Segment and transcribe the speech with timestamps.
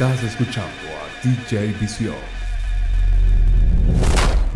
[0.00, 2.14] Estás escuchando a DJ Visión.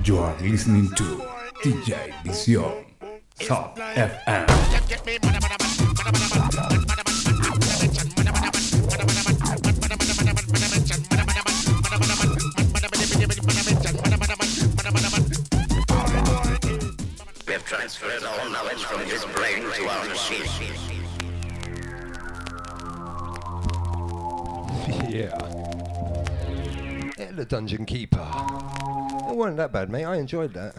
[0.03, 1.21] You are listening to
[1.63, 2.73] DJ Visión.
[3.47, 4.47] Top FM.
[27.45, 28.27] The Dungeon Keeper.
[29.29, 30.05] It wasn't that bad, mate.
[30.05, 30.75] I enjoyed that.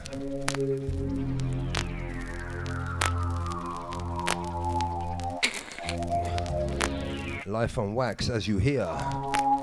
[7.46, 8.86] Life on Wax, as you hear.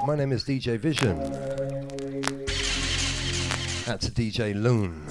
[0.07, 1.19] My name is DJ Vision.
[3.85, 5.05] That's DJ Loon.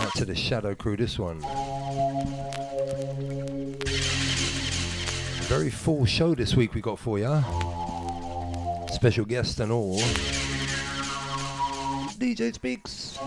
[0.00, 1.42] Out to the Shadow Crew, this one.
[5.50, 7.42] Very full show this week we got for ya.
[8.86, 9.98] Special guest and all.
[12.20, 13.18] DJ Speaks.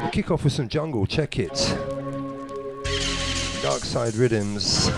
[0.00, 1.76] We'll kick off with some jungle, check it.
[3.62, 4.90] Dark side rhythms,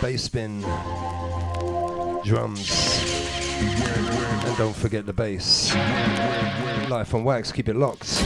[0.00, 0.62] bass spin,
[2.24, 2.95] drums,
[3.58, 5.74] and don't forget the bass.
[6.88, 8.22] Life on wax, keep it locked.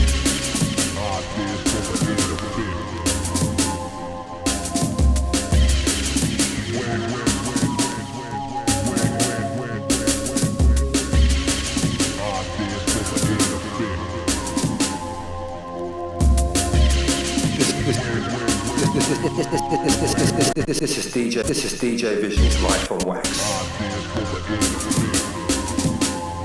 [20.81, 21.43] This is DJ.
[21.43, 24.70] This is DJ Vision's Life on Wax.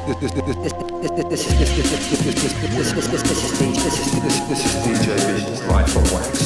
[0.07, 0.23] This
[4.65, 6.46] is DJ Vision's Life on Wax.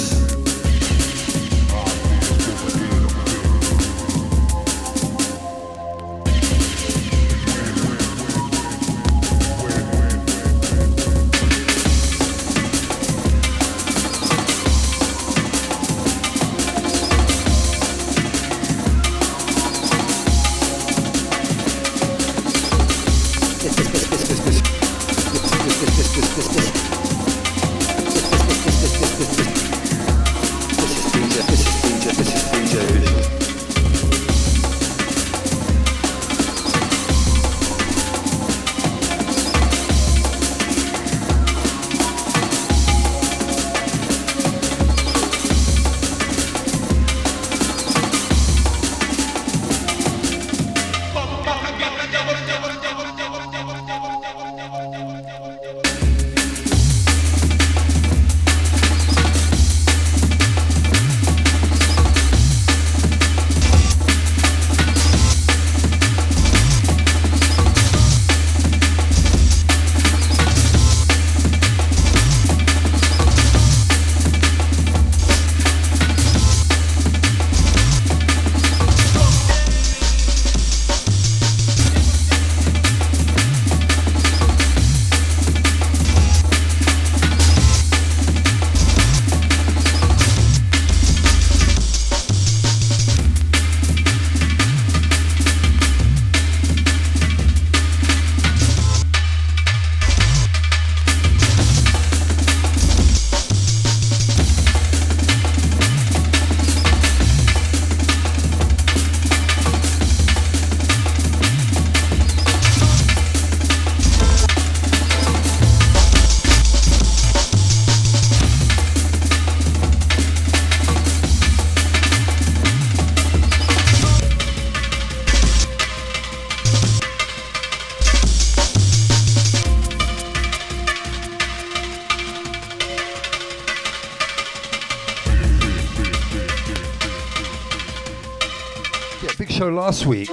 [139.90, 140.32] Last week.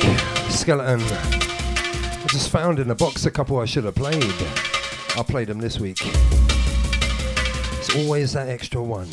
[0.50, 1.02] Skeleton.
[1.02, 4.24] I just found in a box a couple I should have played.
[5.18, 5.98] I played them this week.
[7.80, 9.10] It's always that extra one.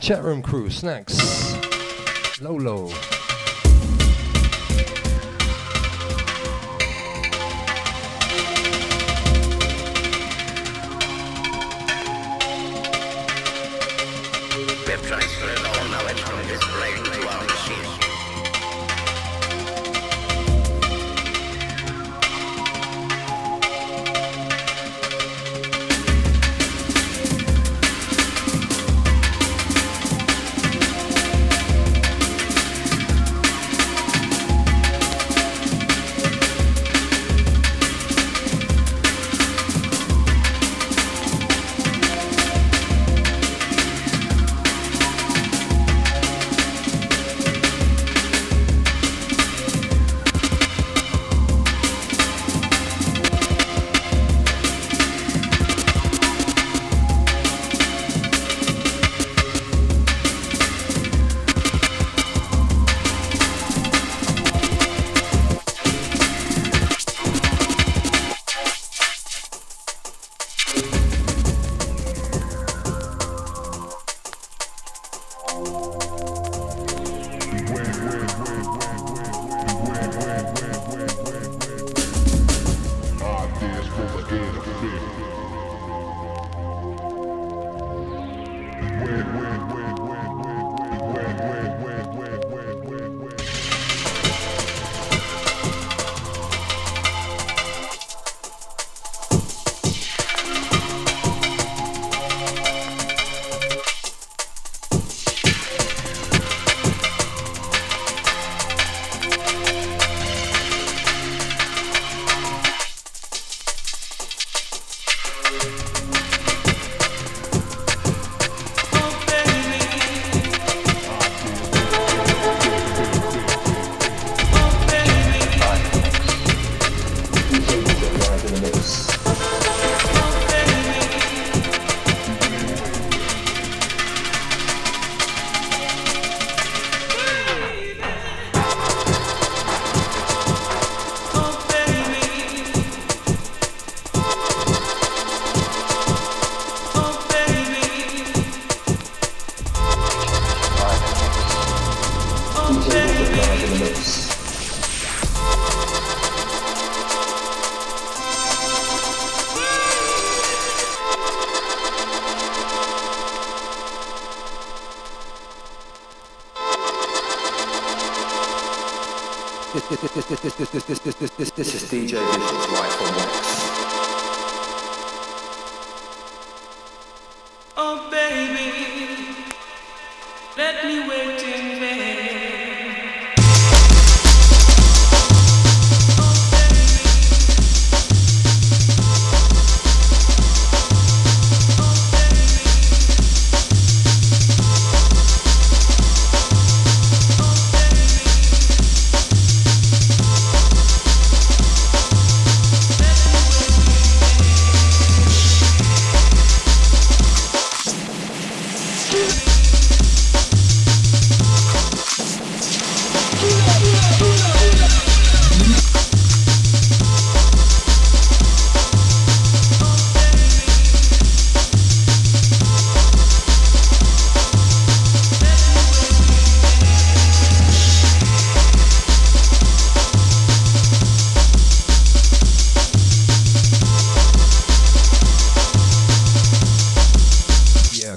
[0.00, 1.54] Chat room crew, snacks.
[2.40, 2.90] Lolo.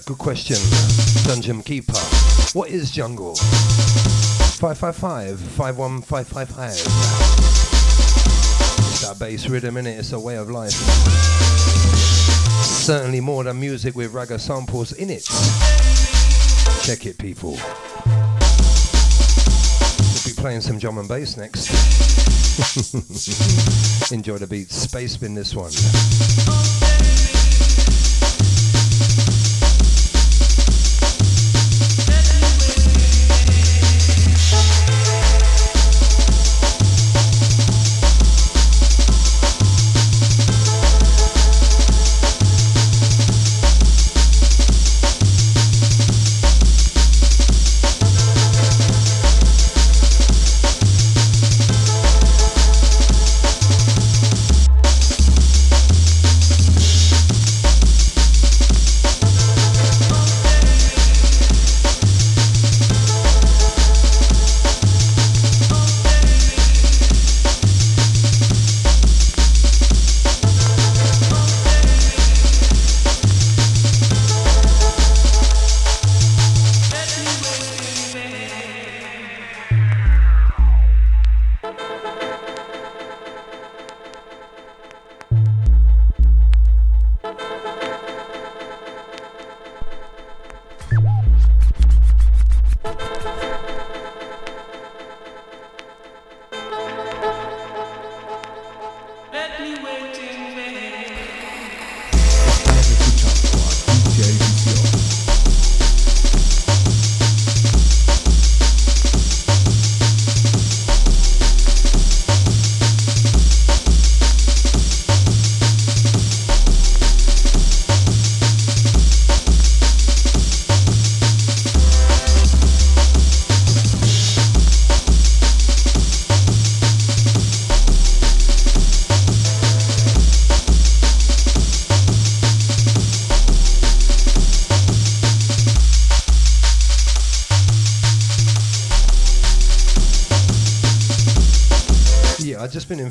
[0.10, 0.58] Good question.
[1.28, 1.94] Dungeon Keeper.
[2.54, 3.36] What is jungle?
[3.36, 6.72] 555 51555.
[8.90, 10.72] It's that bass rhythm in it, it's a way of life.
[12.64, 15.26] Certainly more than music with ragga samples in it.
[16.82, 17.60] Check it, people.
[20.02, 21.70] We'll be playing some drum and bass next.
[24.12, 24.72] Enjoy the beat.
[24.72, 25.70] Space spin this one.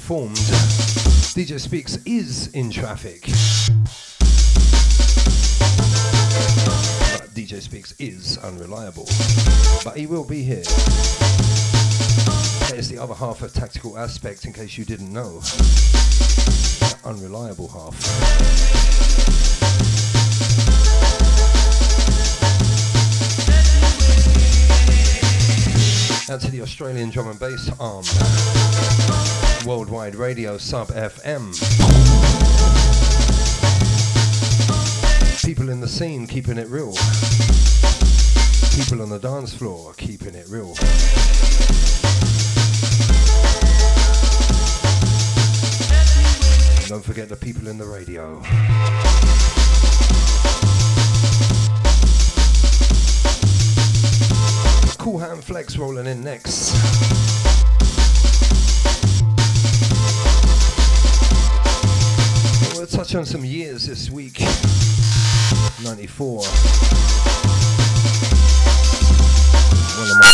[0.09, 3.21] DJ Speaks is in traffic.
[7.13, 9.07] But DJ Speaks is unreliable.
[9.85, 10.63] But he will be here.
[12.71, 15.41] There's the other half of tactical aspect in case you didn't know.
[15.41, 17.95] The unreliable half.
[26.31, 28.68] Out to the Australian drum and bass arm.
[29.67, 31.55] Worldwide Radio Sub FM.
[35.45, 36.93] People in the scene keeping it real.
[38.75, 40.75] People on the dance floor keeping it real.
[46.79, 48.41] And don't forget the people in the radio.
[54.99, 57.38] Cool Hand Flex rolling in next.
[63.09, 64.41] Touch on some years this week.
[65.83, 66.43] 94.
[69.97, 70.29] One of my.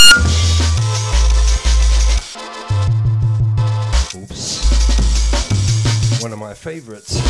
[4.16, 4.64] Oops.
[6.21, 7.24] One of my favorites.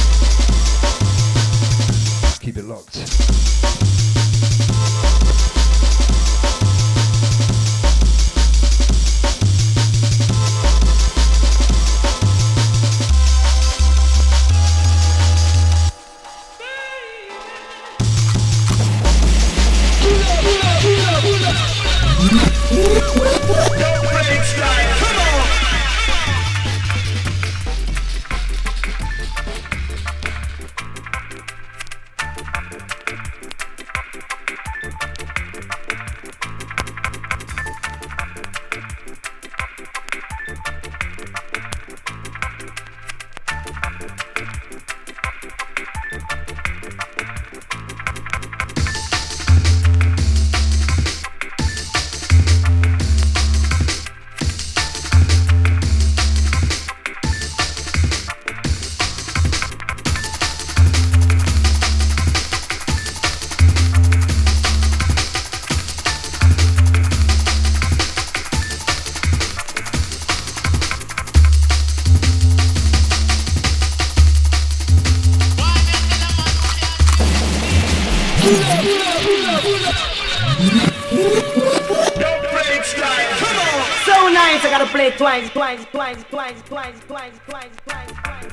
[85.64, 88.52] blind, blind, blind, blind, blind, blind, blind, blind.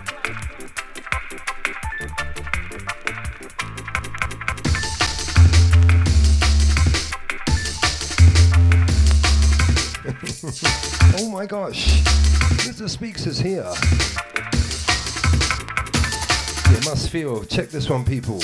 [11.17, 12.01] oh my gosh,
[12.63, 12.89] Mr.
[12.89, 13.67] Speaks is here.
[16.69, 17.43] You must feel.
[17.43, 18.39] Check this one, people.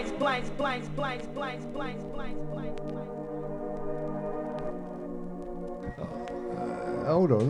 [0.00, 3.06] Twice, twice, twice, twice, twice, twice, twice, twice, twice, twice.
[7.06, 7.48] Hold on.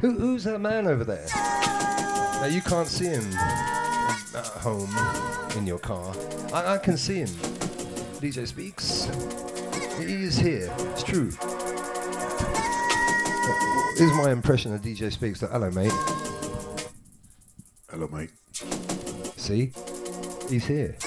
[0.00, 1.26] Who, who's that man over there?
[1.34, 4.94] Now you can't see him at home
[5.56, 6.14] in your car.
[6.52, 7.28] I, I can see him.
[8.20, 9.08] DJ speaks.
[9.98, 10.72] He is here.
[10.78, 11.32] It's true.
[13.98, 15.40] Is my impression of DJ speaks.
[15.40, 15.92] That hello, mate.
[17.90, 18.30] Hello, mate.
[19.36, 19.72] See,
[20.48, 20.94] he's here.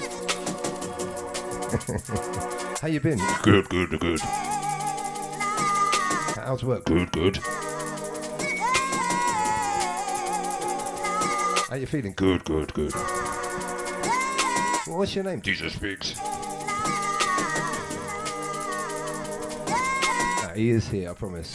[2.81, 3.19] How you been?
[3.43, 4.19] Good, good, good.
[6.35, 6.85] How's work?
[6.85, 7.37] Good, good.
[11.69, 12.13] How you feeling?
[12.15, 12.93] Good, good, good.
[14.87, 15.41] What's your name?
[15.41, 16.15] Jesus speaks.
[20.55, 21.53] He is here, I promise.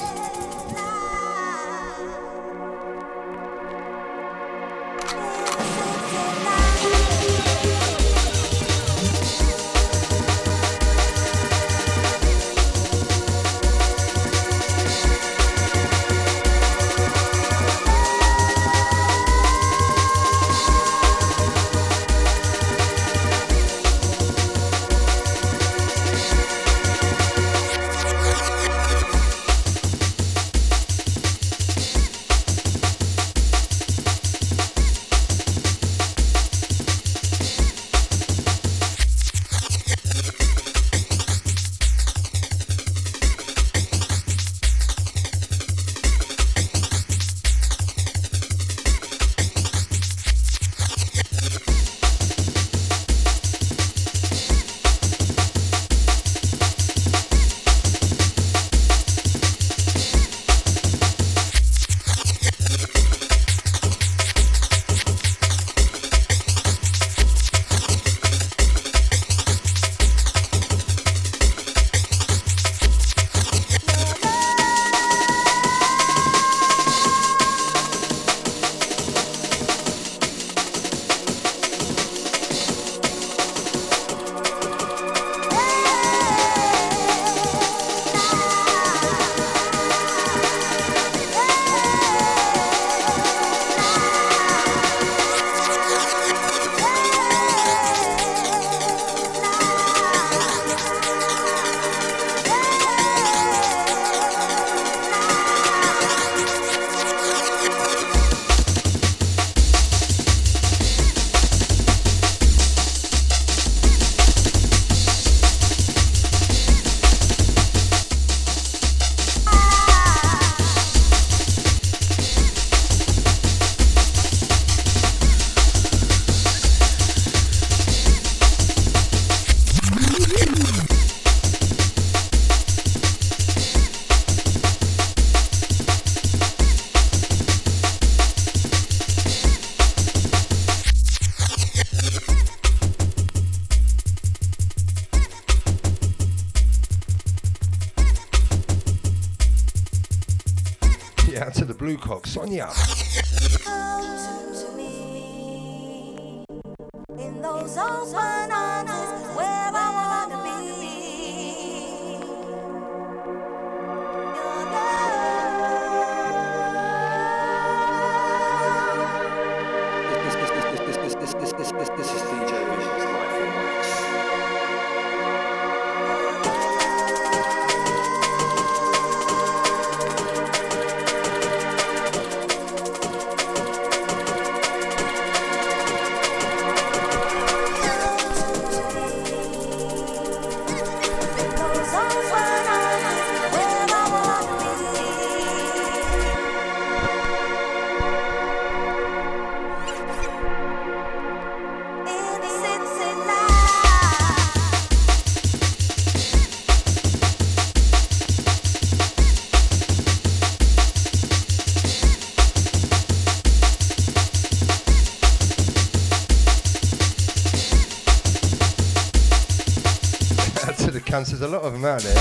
[221.25, 222.15] To the cancers, a lot of them out there.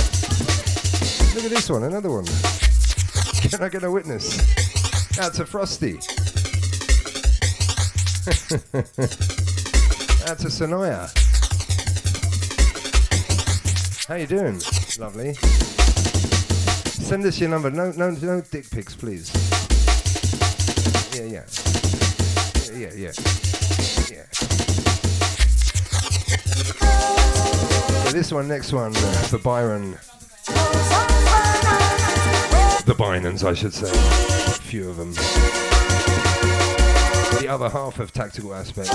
[1.35, 2.25] Look at this one, another one.
[3.49, 4.39] Can I get a witness?
[5.19, 5.93] Out to Frosty.
[10.29, 11.09] Out to Sonoya.
[14.07, 14.59] How you doing?
[14.99, 15.33] Lovely.
[16.85, 17.69] Send us your number.
[17.71, 19.31] No, no, no dick pics, please.
[21.15, 21.43] Yeah.
[22.73, 23.38] Yeah, yeah, yeah.
[28.11, 29.91] This one, next one, uh, for Byron.
[32.85, 33.91] The Bynans, I should say.
[33.91, 35.13] A few of them.
[37.39, 38.89] The other half of Tactical Aspects.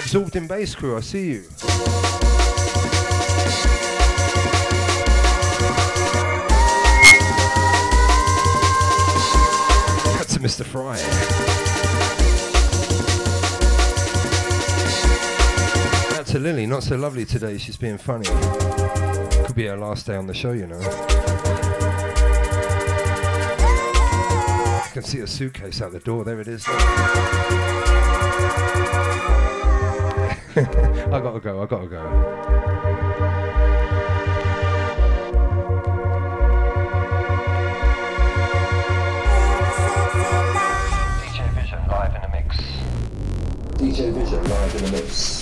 [0.00, 1.42] Absorbed in Bass Crew, I see you.
[10.16, 10.64] That's to Mr.
[10.64, 11.37] Fry.
[16.28, 18.26] To Lily, not so lovely today, she's being funny.
[19.46, 20.78] Could be her last day on the show, you know.
[24.78, 26.68] I can see a suitcase out the door, there it is.
[26.68, 26.74] I
[31.18, 32.02] gotta go, I gotta go.
[41.24, 42.56] DJ Vision live in the mix.
[43.78, 45.37] DJ Vision live in the mix.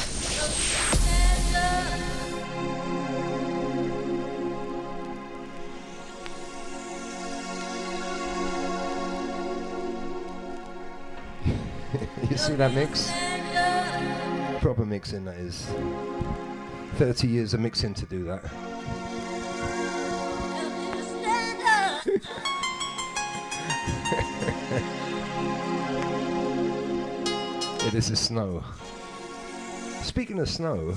[12.56, 12.56] DJ Vision live in the mix.
[12.56, 13.12] you see that mix?
[14.62, 15.66] Proper mixing that is.
[16.96, 18.44] 30 years of mixing to do that.
[27.86, 28.64] it is is snow.
[30.02, 30.94] Speaking of snow,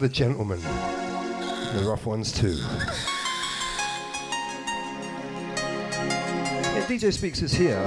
[0.00, 0.60] the gentlemen.
[1.74, 2.56] The rough ones too.
[6.72, 7.86] Yeah, DJ Speaks is here.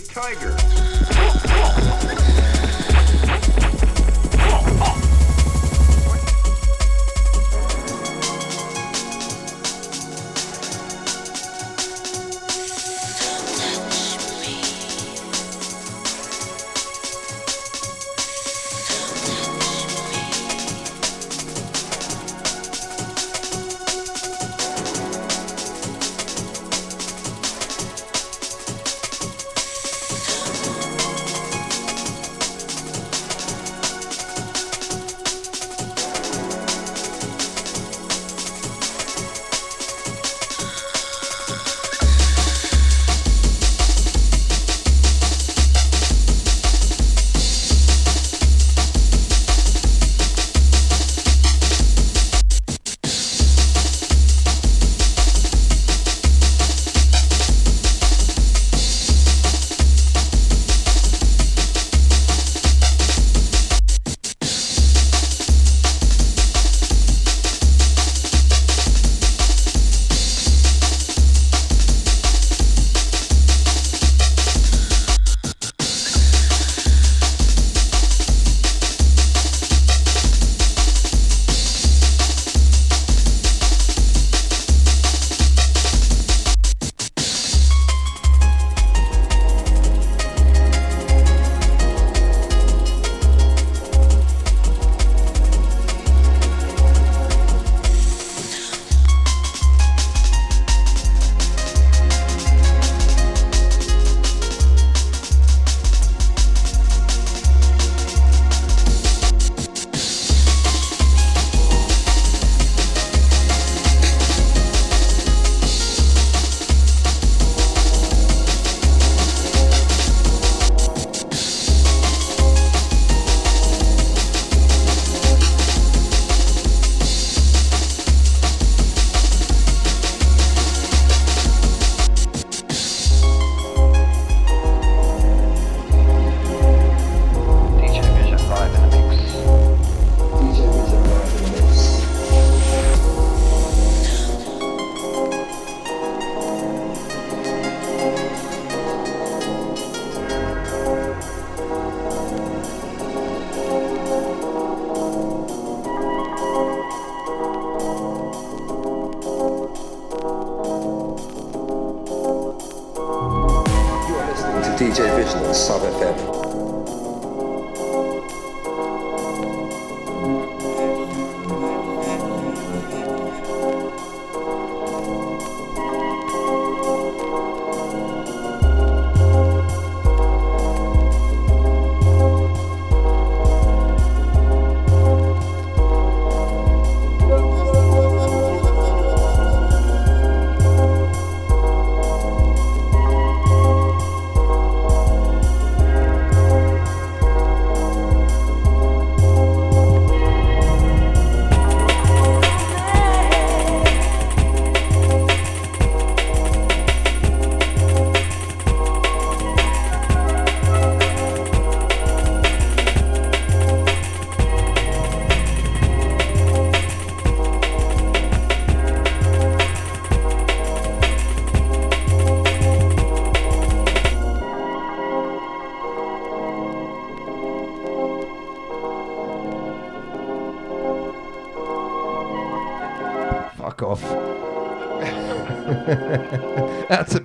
[0.00, 0.53] Tiger.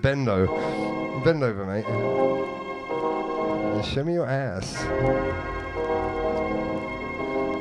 [0.09, 1.23] Bendo.
[1.23, 1.85] Bend over, mate.
[3.75, 4.75] And Show me your ass.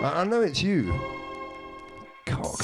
[0.03, 0.90] I, I know it's you.
[2.24, 2.59] Cock.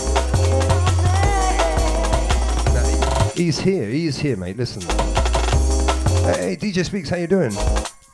[2.73, 3.87] Now, he's here.
[3.87, 4.57] He's here, mate.
[4.57, 4.81] Listen.
[6.25, 7.53] Hey, DJ Speaks, how you doing?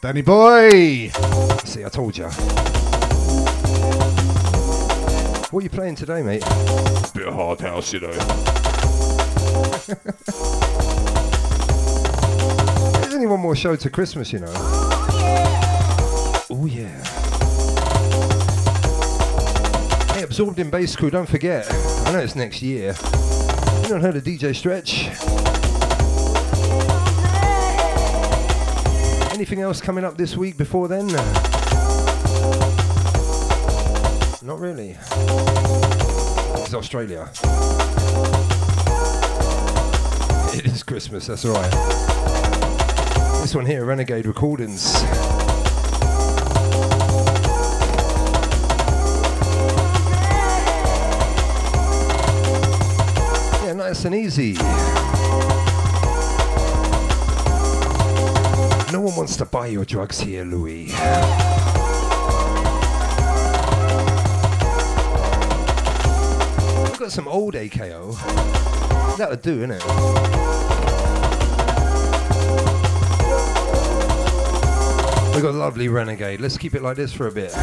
[0.02, 1.10] Danny boy!
[1.64, 2.24] See, I told you.
[5.50, 6.42] What are you playing today, mate?
[7.14, 8.10] Bit of hard house, you know.
[13.30, 14.52] one more show to Christmas, you know.
[14.52, 16.88] Oh, oh yeah.
[20.14, 21.64] Hey, Absorbed in Bass Crew, don't forget.
[22.06, 22.96] I know it's next year.
[23.82, 25.06] You not heard of DJ Stretch?
[29.32, 31.06] Anything else coming up this week before then?
[34.42, 34.96] Not really.
[36.62, 37.30] It's Australia.
[40.52, 42.09] It is Christmas, that's alright.
[43.40, 45.02] This one here, Renegade Recordings.
[53.64, 54.52] Yeah, nice and easy.
[58.92, 60.92] No one wants to buy your drugs here, Louis.
[66.84, 68.12] I've got some old AKO.
[69.16, 70.59] That'll do, innit?
[75.32, 76.40] We've got a lovely Renegade.
[76.40, 77.54] Let's keep it like this for a bit.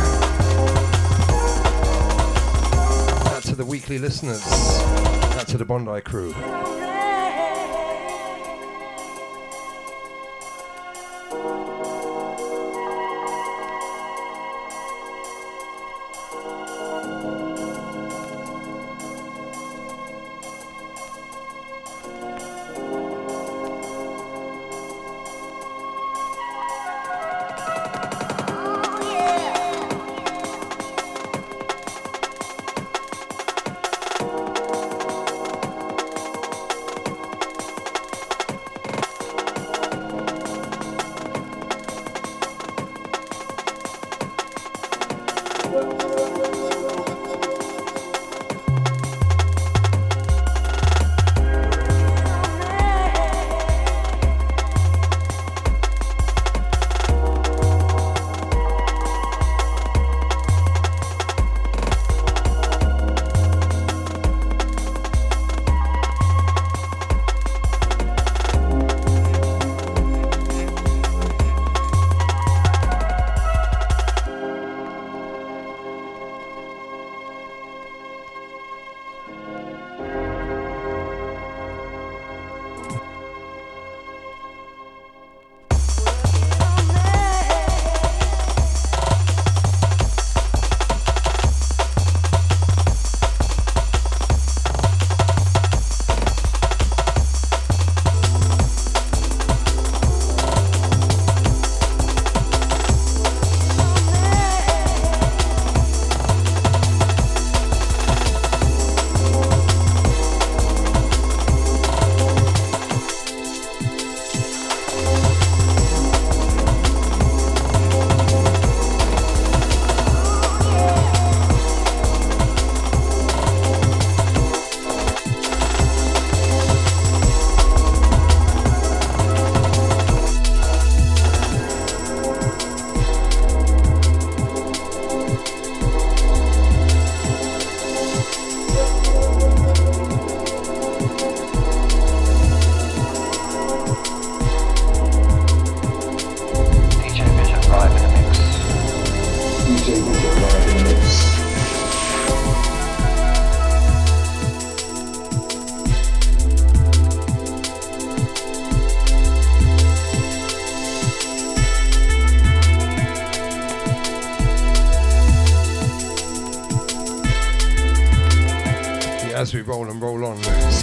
[3.34, 4.41] Out to the weekly listeners.
[5.36, 6.34] Out to the Bondi crew.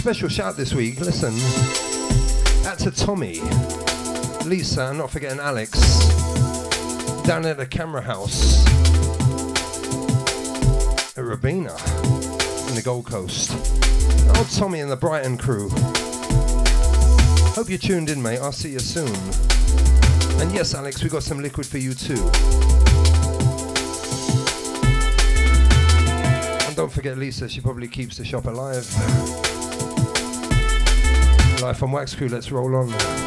[0.05, 1.33] Special shout this week, listen.
[2.61, 3.39] That's to Tommy,
[4.47, 5.79] Lisa, not forgetting Alex,
[7.23, 8.63] down at the camera house
[11.17, 11.75] at Robina
[12.67, 13.49] in the Gold Coast.
[14.35, 15.69] Oh, Tommy and the Brighton crew.
[17.55, 18.37] Hope you're tuned in, mate.
[18.37, 19.07] I'll see you soon.
[20.39, 22.21] And yes, Alex, we got some liquid for you too.
[26.67, 28.85] And don't forget Lisa, she probably keeps the shop alive.
[31.65, 33.24] Life on Wax Crew, let's roll on.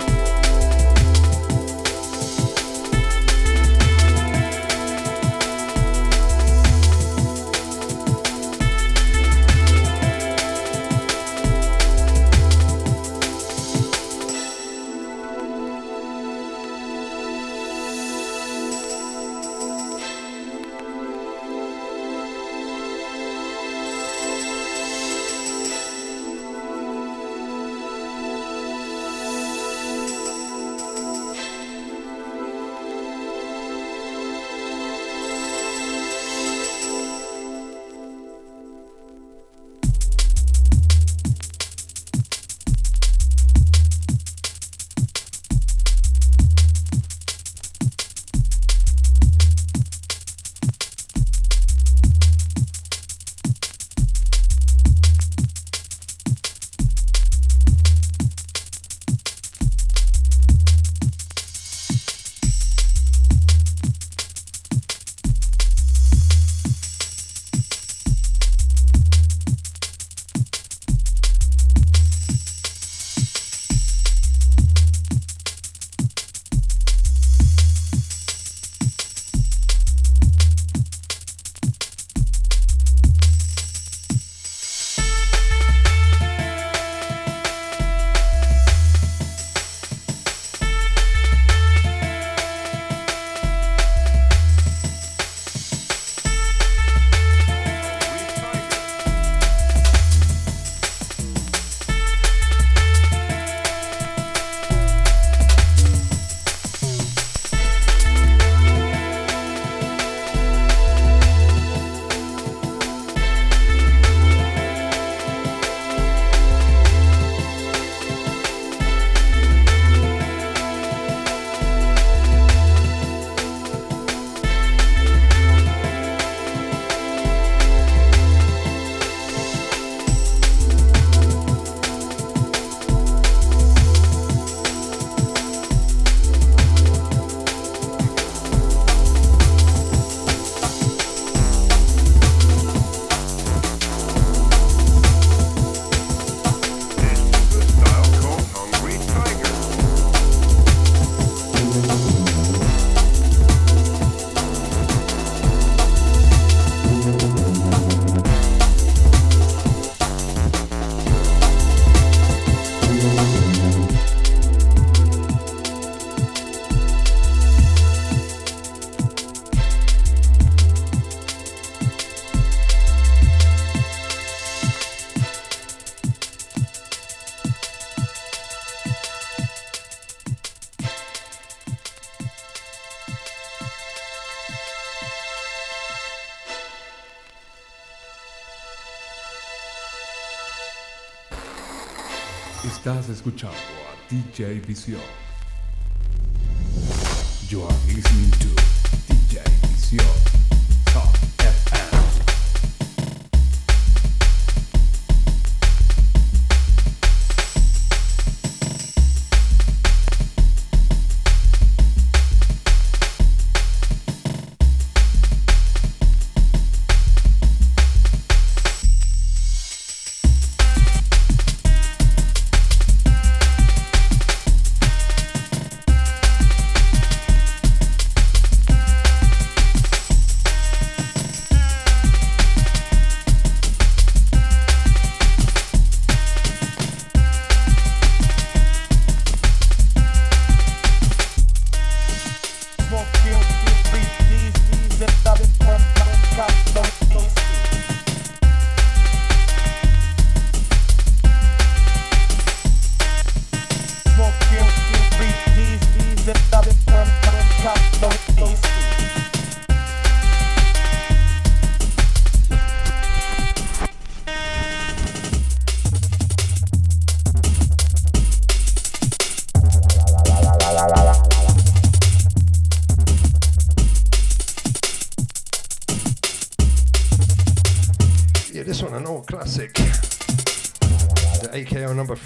[193.29, 195.18] Escuchando a DJ Visión.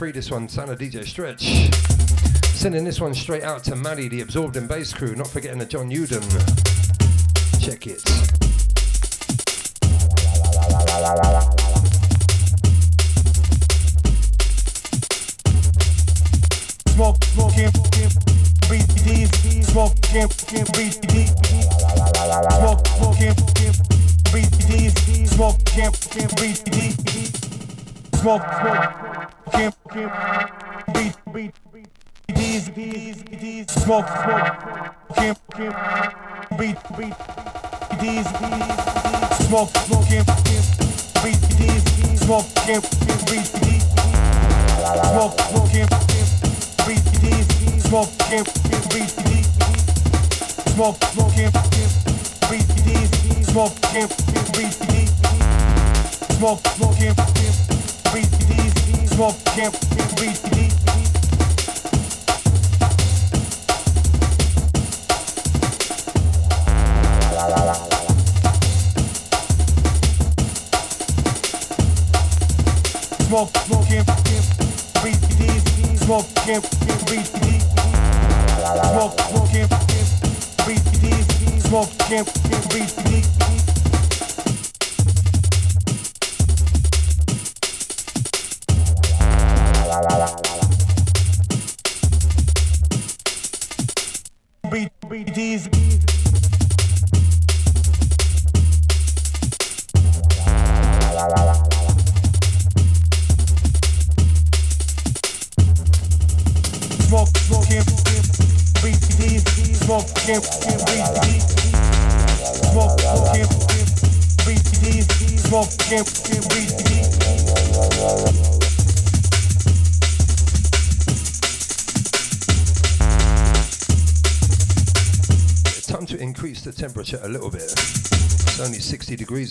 [0.03, 1.71] Three, this one, Sana DJ Stretch.
[2.57, 5.65] Sending this one straight out to Maddie, the Absorbed and Bass crew, not forgetting the
[5.65, 6.21] John Uden.
[7.63, 8.01] Check it.
[16.89, 17.71] Smoke, smoking,
[19.07, 20.27] these, smoking,
[20.75, 20.99] breathe
[22.59, 23.35] smoke, smoking,
[25.07, 27.33] these, smoking, breathe these,
[28.21, 29.12] smoke,
[34.01, 34.32] folk.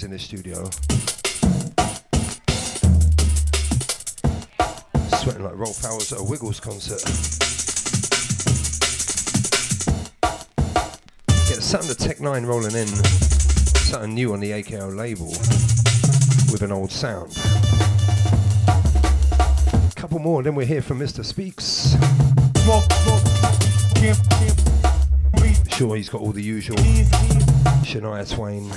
[0.04, 0.70] In this studio.
[5.20, 7.02] Sweating like Rolf Powers at a Wiggles concert.
[11.47, 12.88] Get a Sound of Tech 9 rolling in.
[12.88, 15.28] Something new on the AKO label
[16.52, 17.38] with an old sound.
[18.68, 21.24] A Couple more, then we're here from Mr.
[21.24, 21.95] Speaks.
[25.76, 26.78] Sure, he's got all the usual.
[27.84, 28.72] Shania Twain,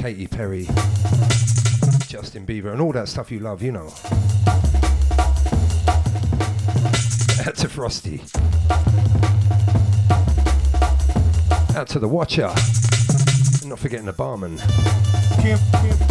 [0.00, 0.64] Katy Perry,
[2.08, 3.84] Justin Bieber, and all that stuff you love, you know.
[7.46, 8.22] Out to Frosty.
[11.76, 12.48] Out to the Watcher.
[13.68, 14.56] Not forgetting the barman.
[15.42, 16.09] can't breathe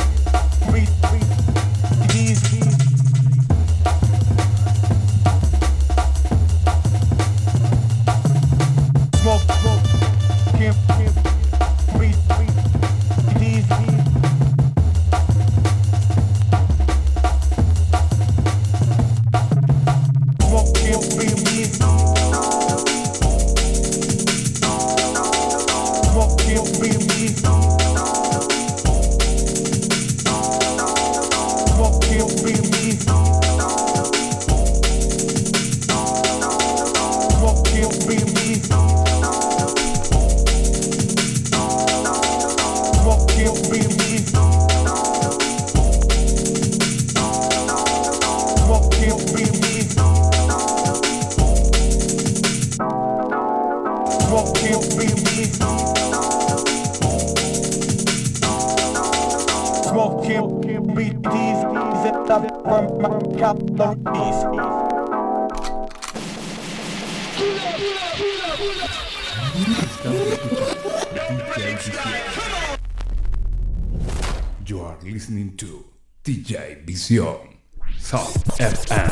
[76.23, 77.57] DJ Vision.
[77.97, 78.27] Sub
[78.59, 79.09] FM.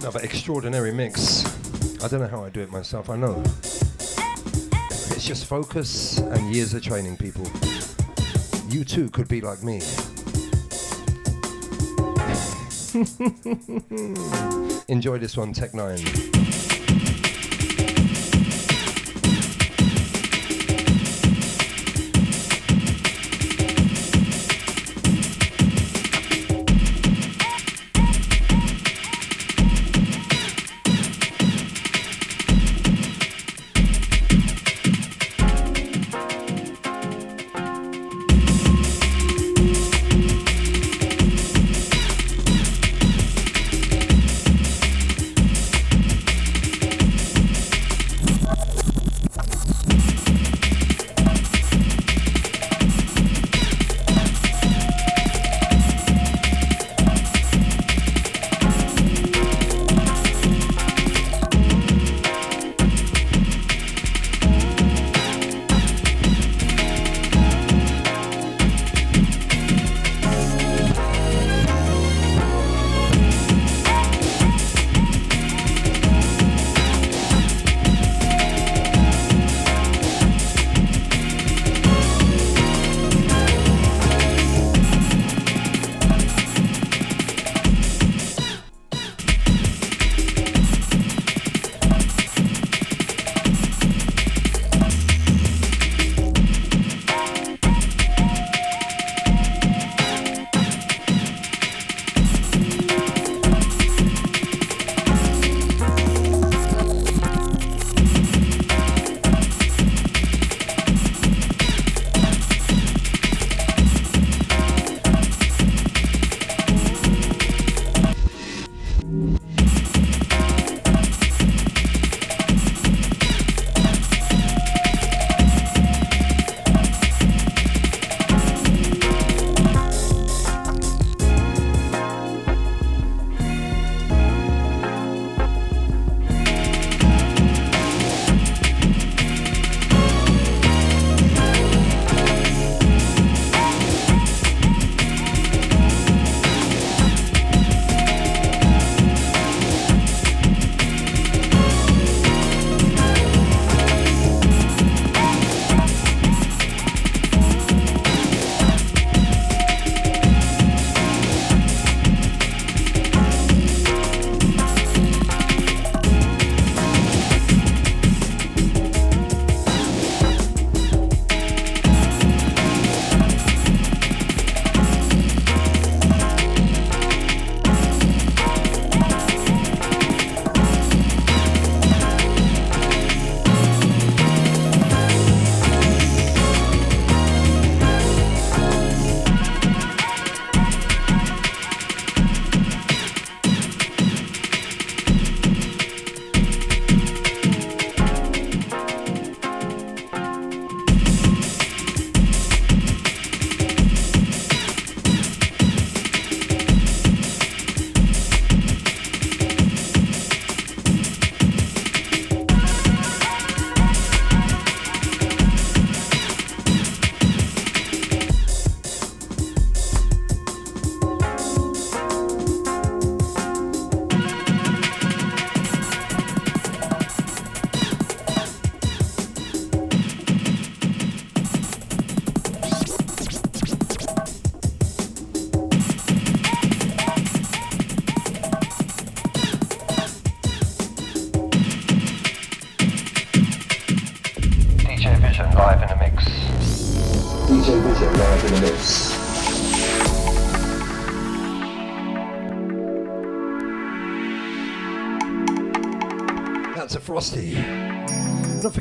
[0.00, 1.44] Another extraordinary mix.
[2.04, 3.42] I don't know how I do it myself, I know.
[5.16, 7.46] It's just focus and years of training, people.
[8.68, 9.80] You too could be like me.
[14.88, 16.33] Enjoy this one, Tech 9.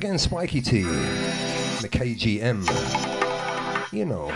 [0.03, 0.81] Forgetting Spiky T.
[0.81, 2.59] The KGM.
[3.93, 4.27] You know.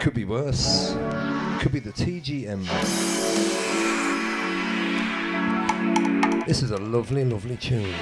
[0.00, 0.96] Could be worse.
[1.60, 2.66] Could be the TGM.
[6.48, 7.94] This is a lovely, lovely tune.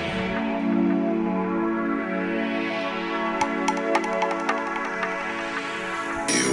[6.31, 6.51] Here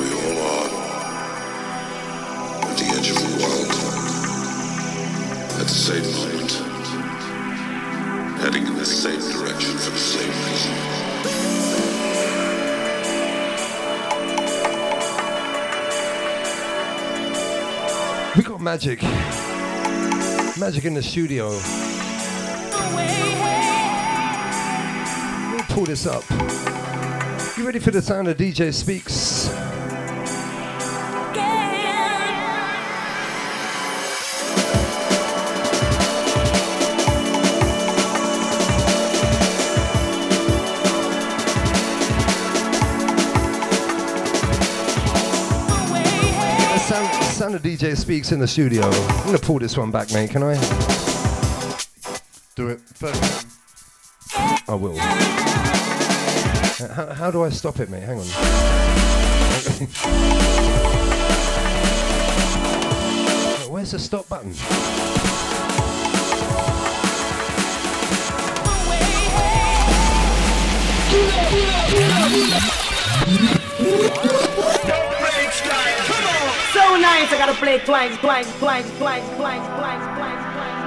[18.76, 19.02] magic.
[20.60, 21.48] Magic in the studio.
[25.50, 26.26] We'll pull this up.
[27.58, 29.25] You ready for the sound of DJ Speaks?
[47.66, 48.86] DJ Speaks in the studio.
[48.86, 50.30] I'm gonna pull this one back, mate.
[50.30, 50.54] Can I?
[52.56, 53.48] Do it first.
[54.70, 54.96] I will.
[56.94, 58.04] How, how do I stop it, mate?
[58.04, 58.26] Hang on.
[63.72, 64.54] Where's the stop button?
[77.46, 80.80] Gotta play twice, twice, twice, twice, twice, twice, twice, twice.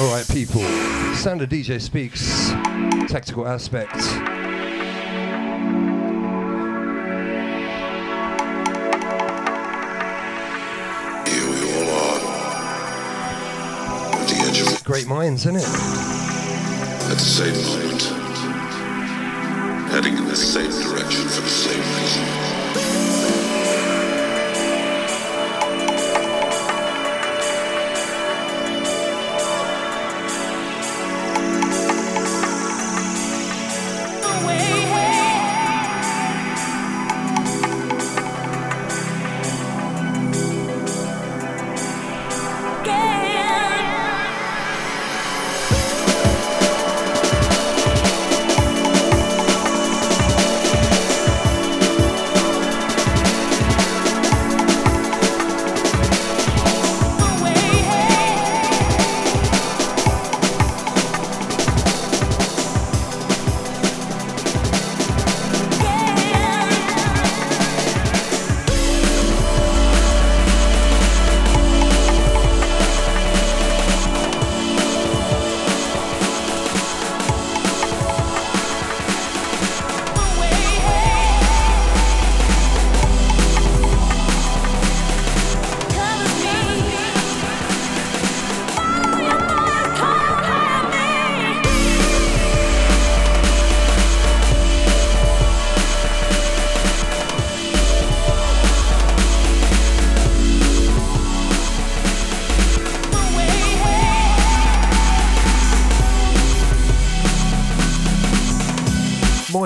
[0.00, 0.62] All right, people.
[1.14, 2.50] Sound of DJ Speaks.
[3.08, 3.94] Tactical aspect.
[11.28, 12.18] Here we all are,
[14.20, 15.66] at the edge of Great minds, isn't it?
[17.06, 18.25] at the same moment,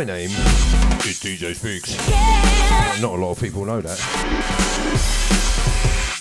[0.00, 1.94] My name is DJ Speaks.
[3.02, 3.98] Not a lot of people know that.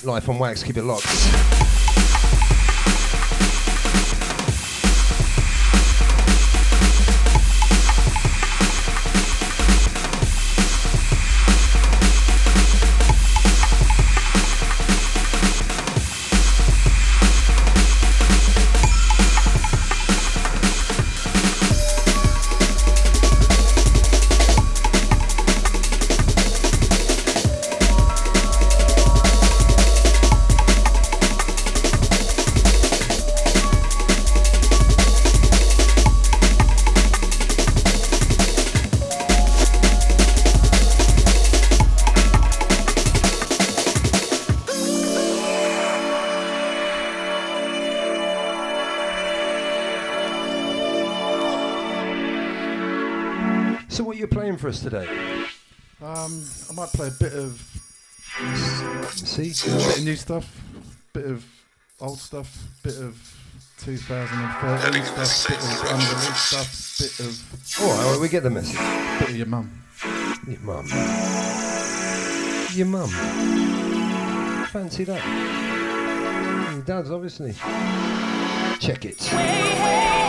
[0.03, 1.68] Life on wax, keep it locked.
[60.19, 60.61] Stuff,
[61.13, 61.45] bit of
[62.01, 63.15] old stuff, bit of
[63.79, 67.81] 2013 stuff, bit of unreleased stuff, bit of.
[67.81, 68.77] All right, well, we get the message.
[69.19, 69.83] Bit of your mum.
[70.47, 70.87] Your mum.
[72.73, 73.09] Your mum.
[74.67, 75.23] Fancy that?
[76.73, 77.53] Your dad's obviously.
[78.79, 79.31] Check it.
[79.33, 80.28] Away.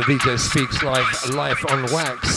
[0.00, 2.29] Of DJ Speaks live, Life on Wax.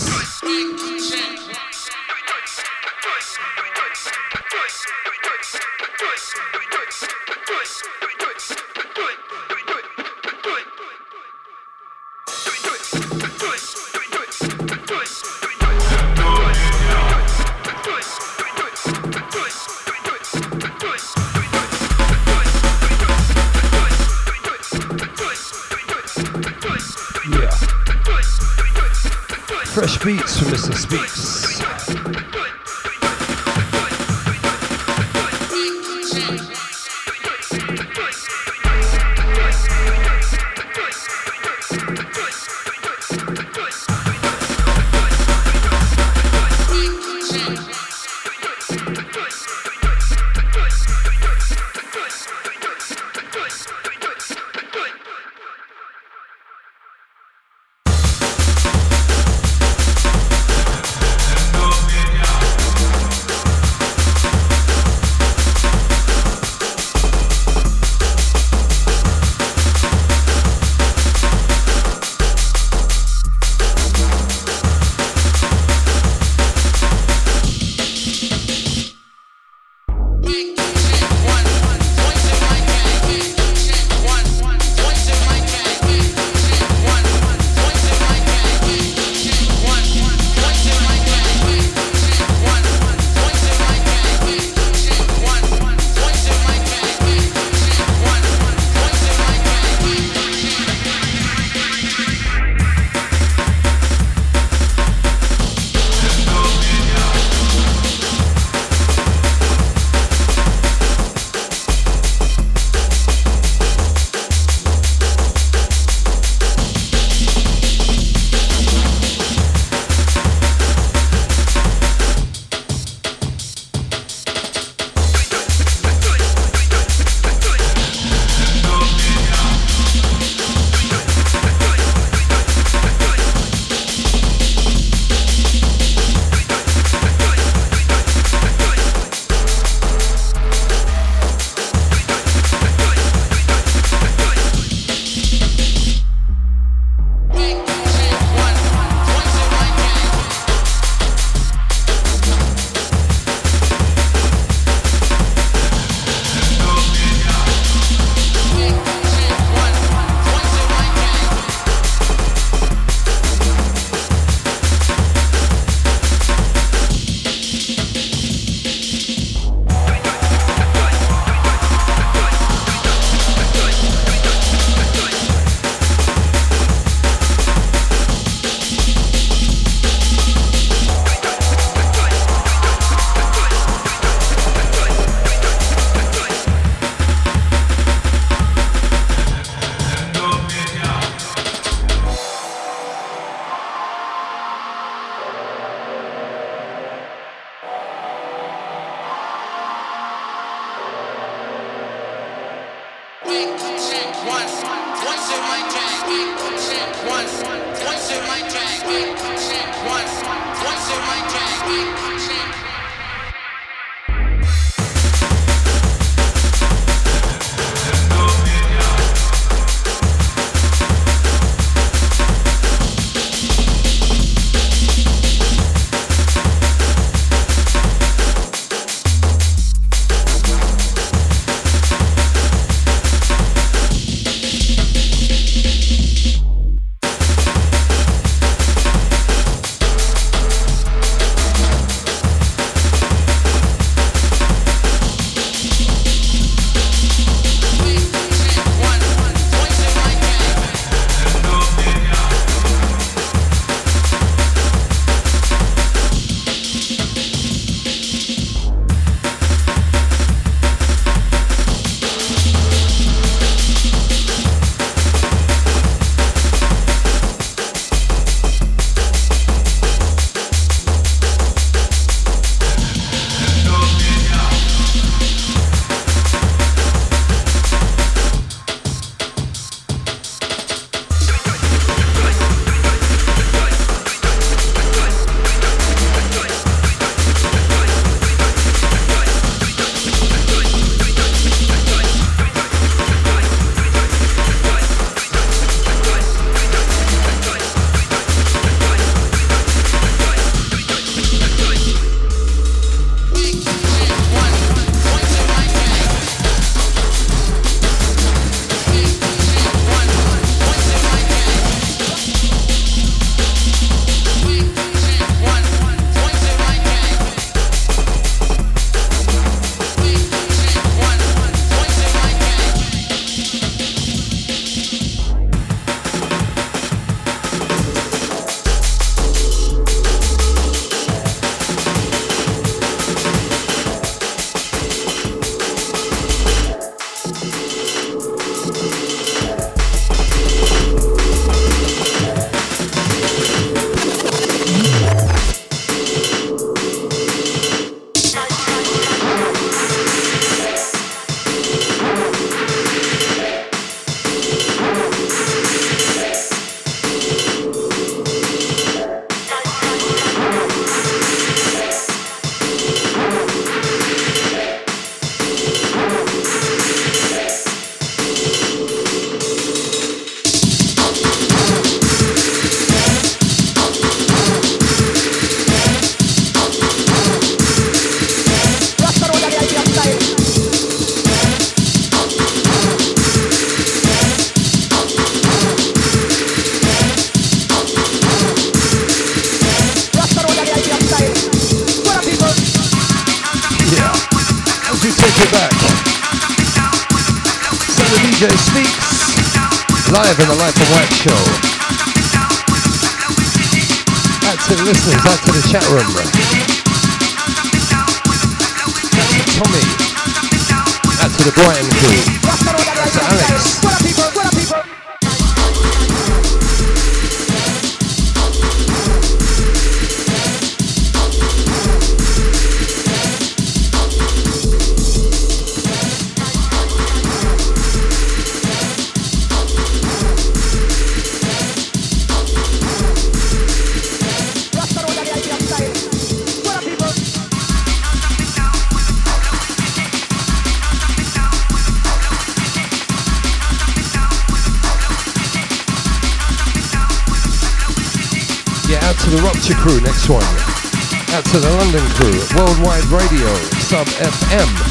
[454.24, 454.83] FM.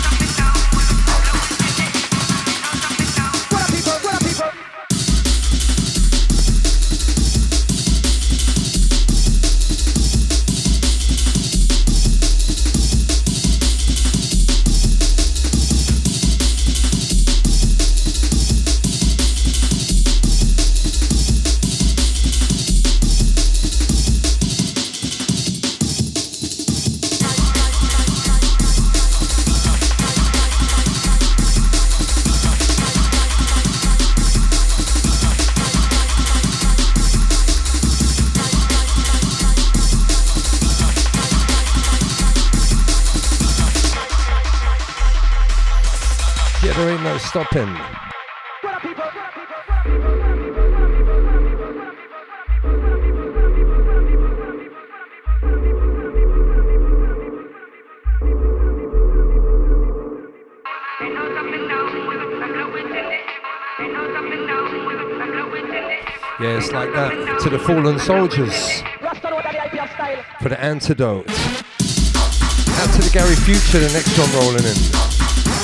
[70.83, 71.31] Antidote.
[71.31, 74.75] Out to the Gary Future, the next one rolling in.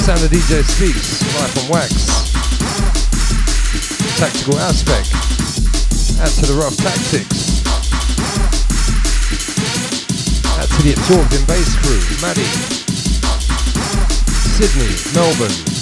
[0.06, 1.90] Sound of DJ Speaks, live from Wax.
[4.16, 5.10] Tactical Aspect.
[6.22, 7.66] Out to the Rough Tactics.
[10.54, 12.46] Out to the Absorbed in Bass Crew, Maddie.
[14.54, 15.77] Sydney, Melbourne.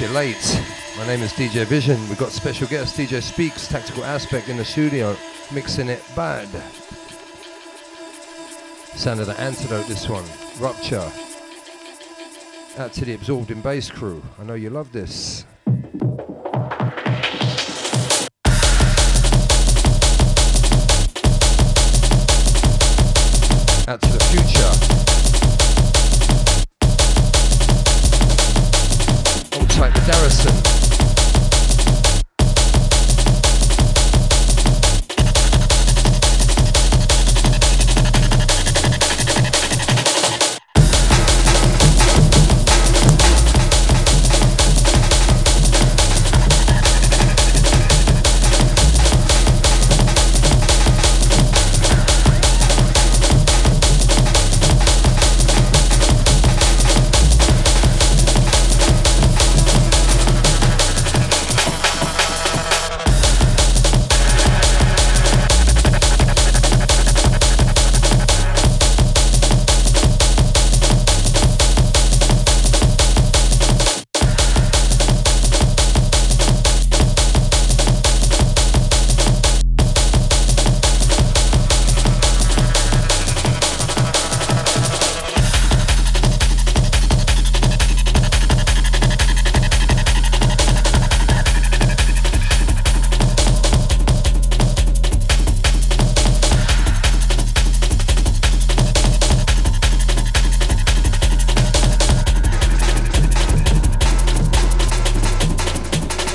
[0.00, 0.62] You're late.
[0.96, 2.00] My name is DJ Vision.
[2.08, 5.14] We've got special guest DJ Speaks, Tactical Aspect in the studio,
[5.52, 6.48] mixing it bad.
[8.96, 10.24] Sound of the antidote, this one.
[10.58, 11.12] Rupture.
[12.78, 14.22] Out to the Absorbed in Bass crew.
[14.38, 15.39] I know you love this.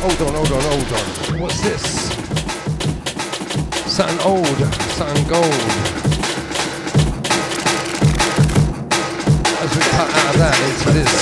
[0.07, 1.40] Hold on, hold on, hold on.
[1.41, 1.82] What's this?
[3.91, 5.45] Something old, something gold.
[9.61, 11.14] As we cut out of that into this.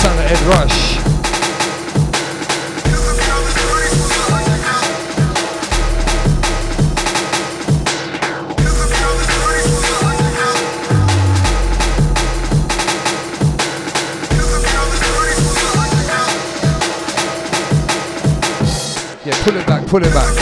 [0.00, 0.89] Son of Ed Rush.
[19.90, 20.36] Pull it back.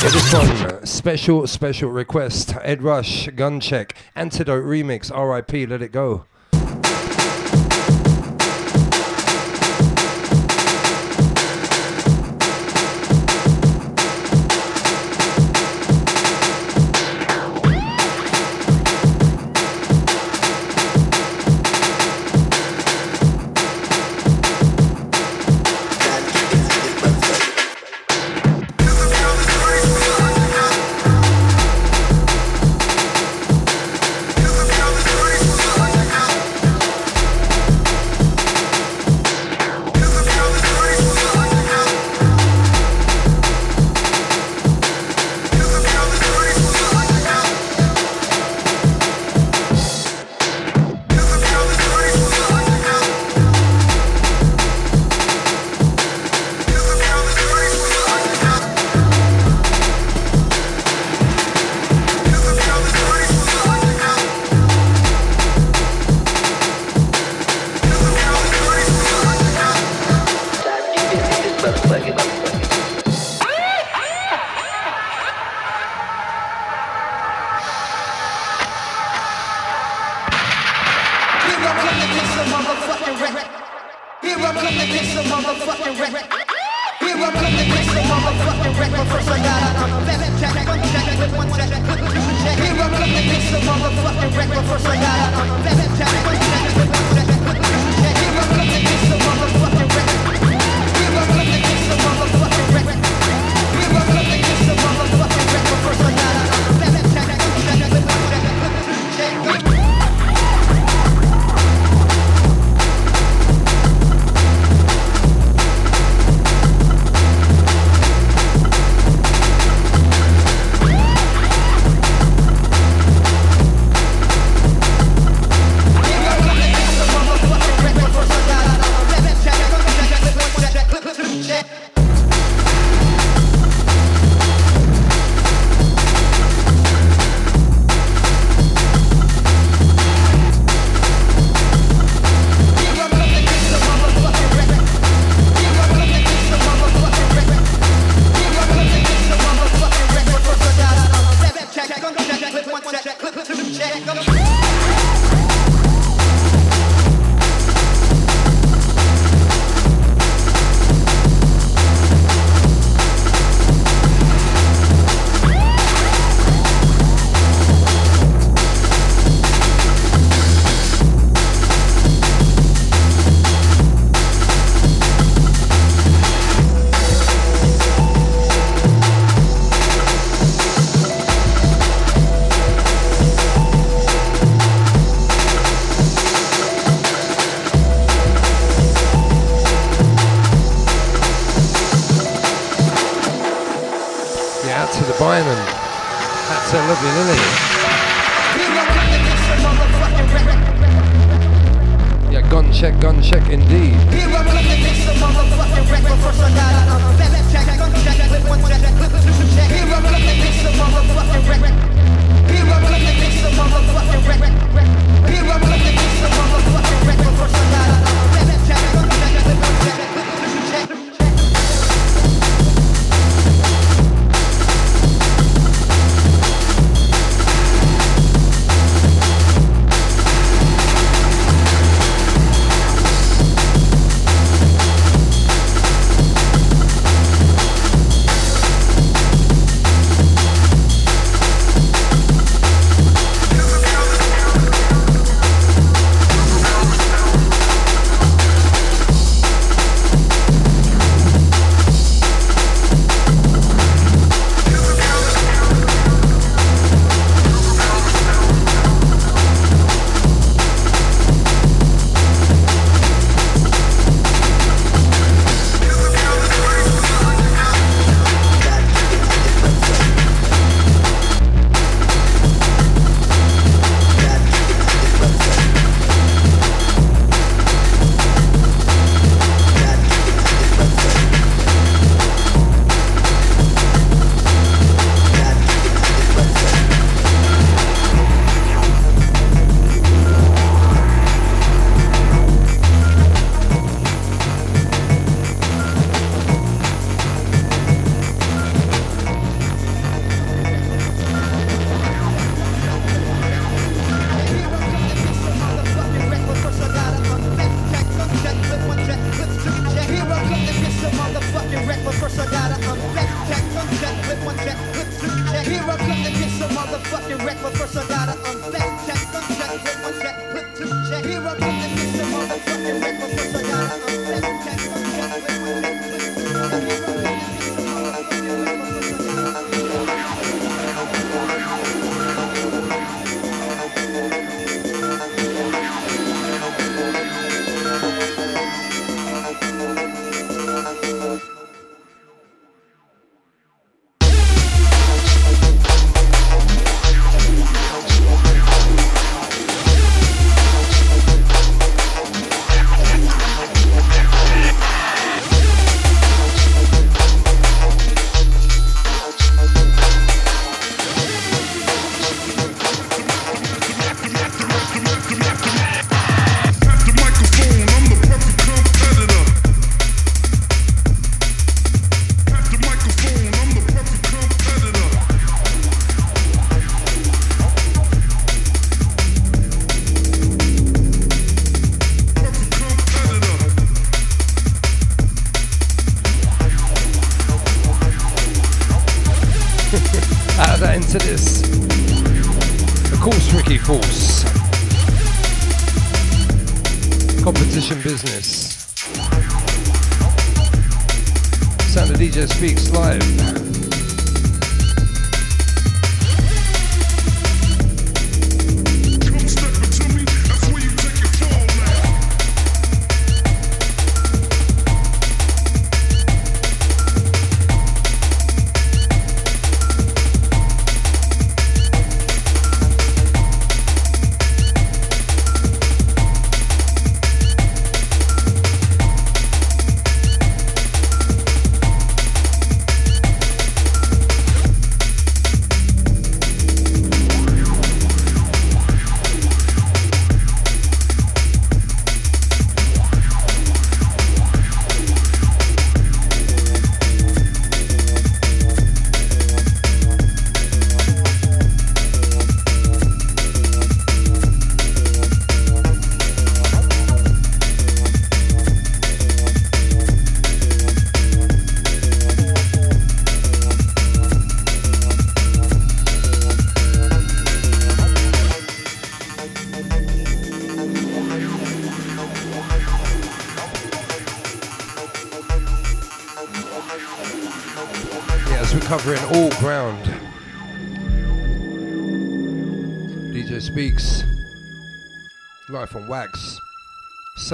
[0.00, 2.54] Yeah, this one, special, special request.
[2.62, 6.24] Ed Rush, Gun Check, Antidote Remix, RIP, let it go.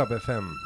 [0.01, 0.60] Sub FM.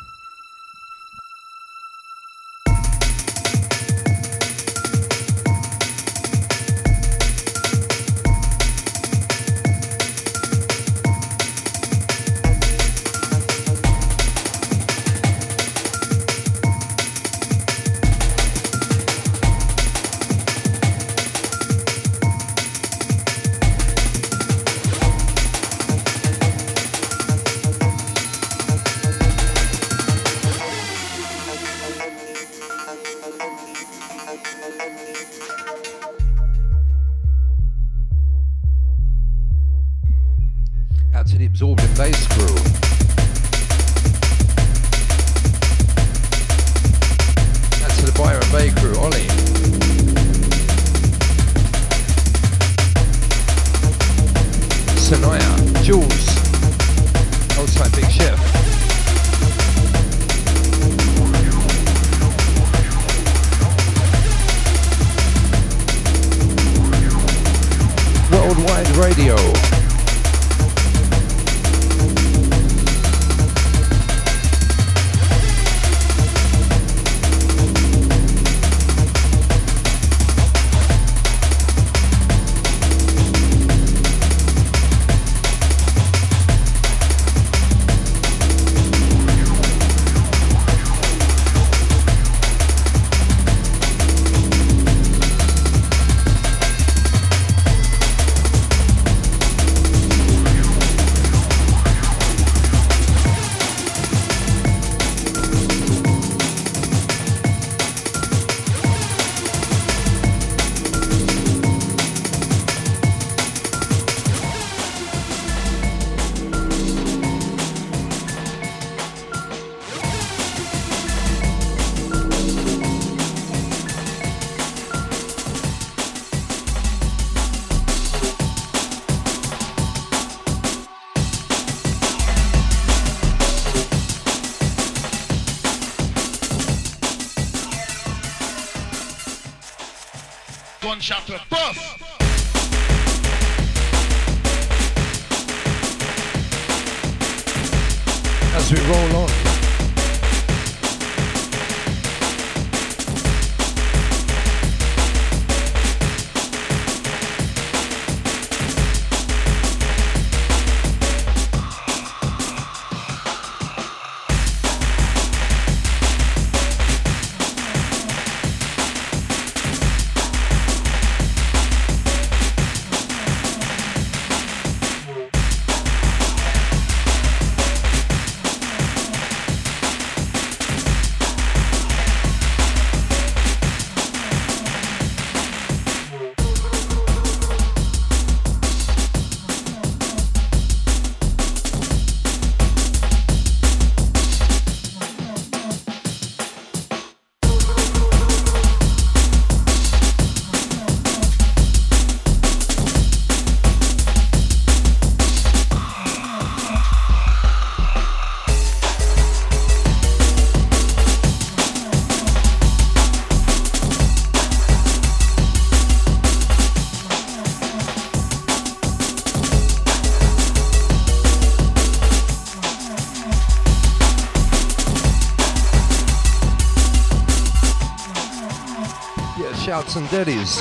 [229.96, 230.60] And daddies.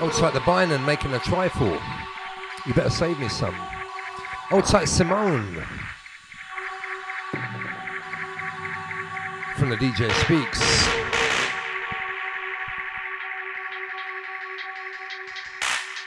[0.00, 1.78] Old tight the Bynum making a trifle.
[2.66, 3.54] You better save me some.
[4.50, 5.64] Old tight Simone.
[9.56, 10.60] From the DJ Speaks.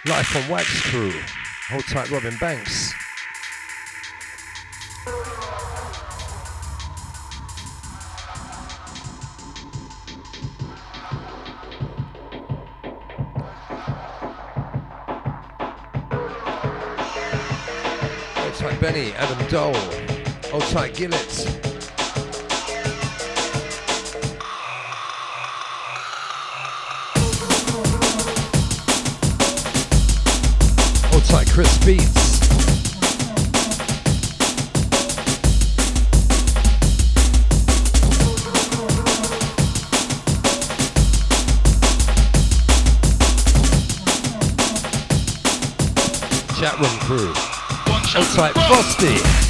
[0.06, 1.14] Life from Wax Crew.
[1.70, 2.94] Hold tight Robin Banks.
[19.56, 19.74] Old
[20.52, 21.48] oh, tight Gillett.
[31.14, 32.40] Old oh, tight Chris Beats.
[46.60, 47.32] Chat room crew.
[47.88, 49.45] Oh, Old tight Frosty.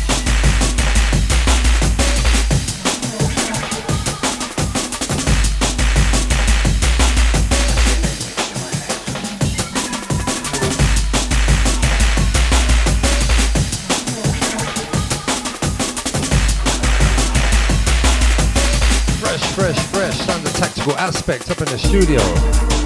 [20.85, 22.84] Tactical aspect up in the studio.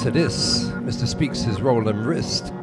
[0.00, 1.06] Into this, Mr.
[1.06, 2.54] Speaks his Roland Wrist.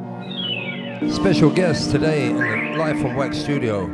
[1.14, 3.86] Special guest today in the Live from Wax studio.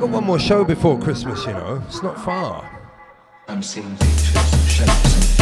[0.00, 1.80] Got one more show before Christmas, you know.
[1.86, 2.68] It's not far.
[3.46, 5.36] I'm seeing pictures, shapes,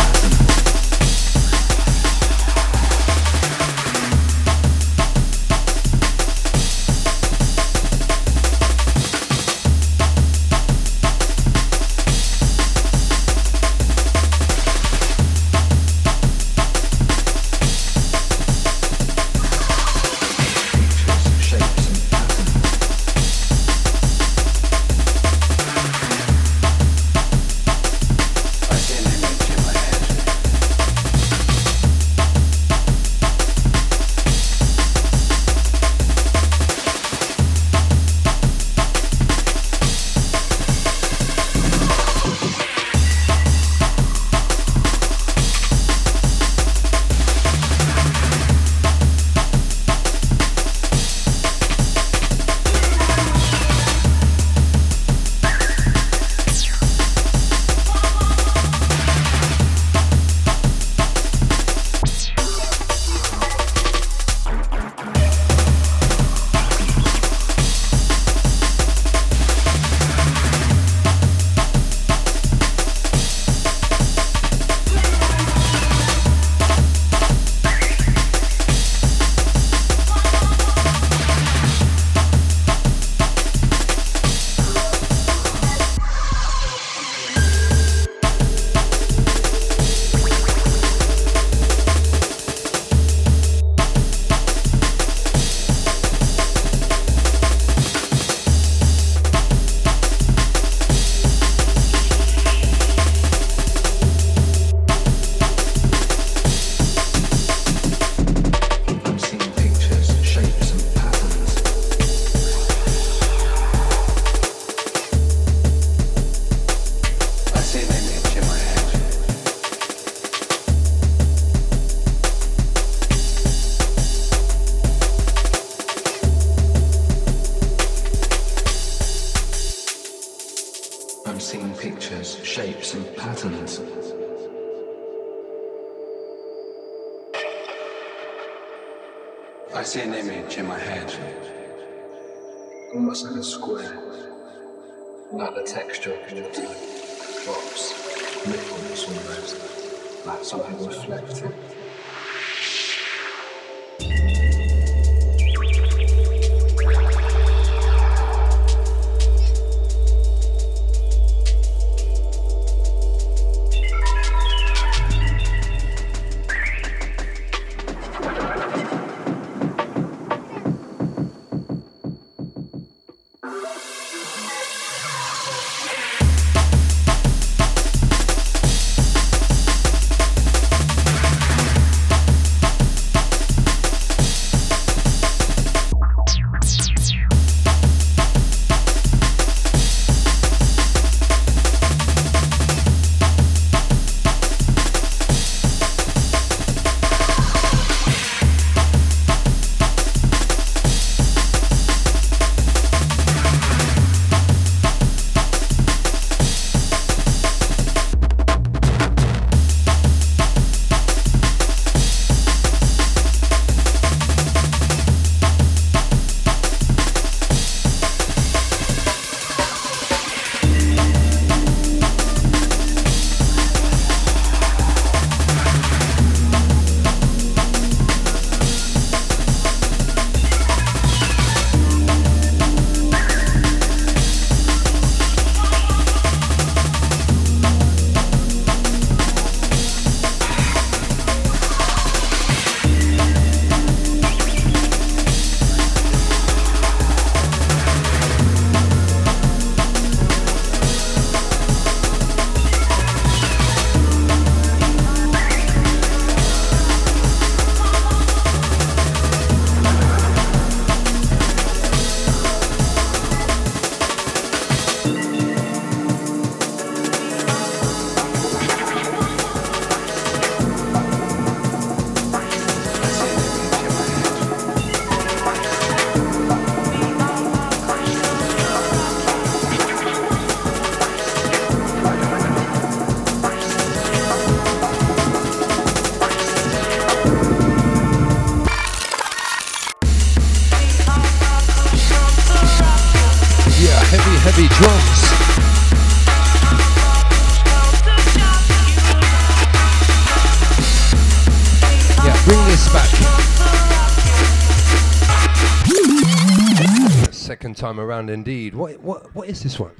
[307.88, 308.74] time around, indeed.
[308.74, 309.92] What, what, what is this one?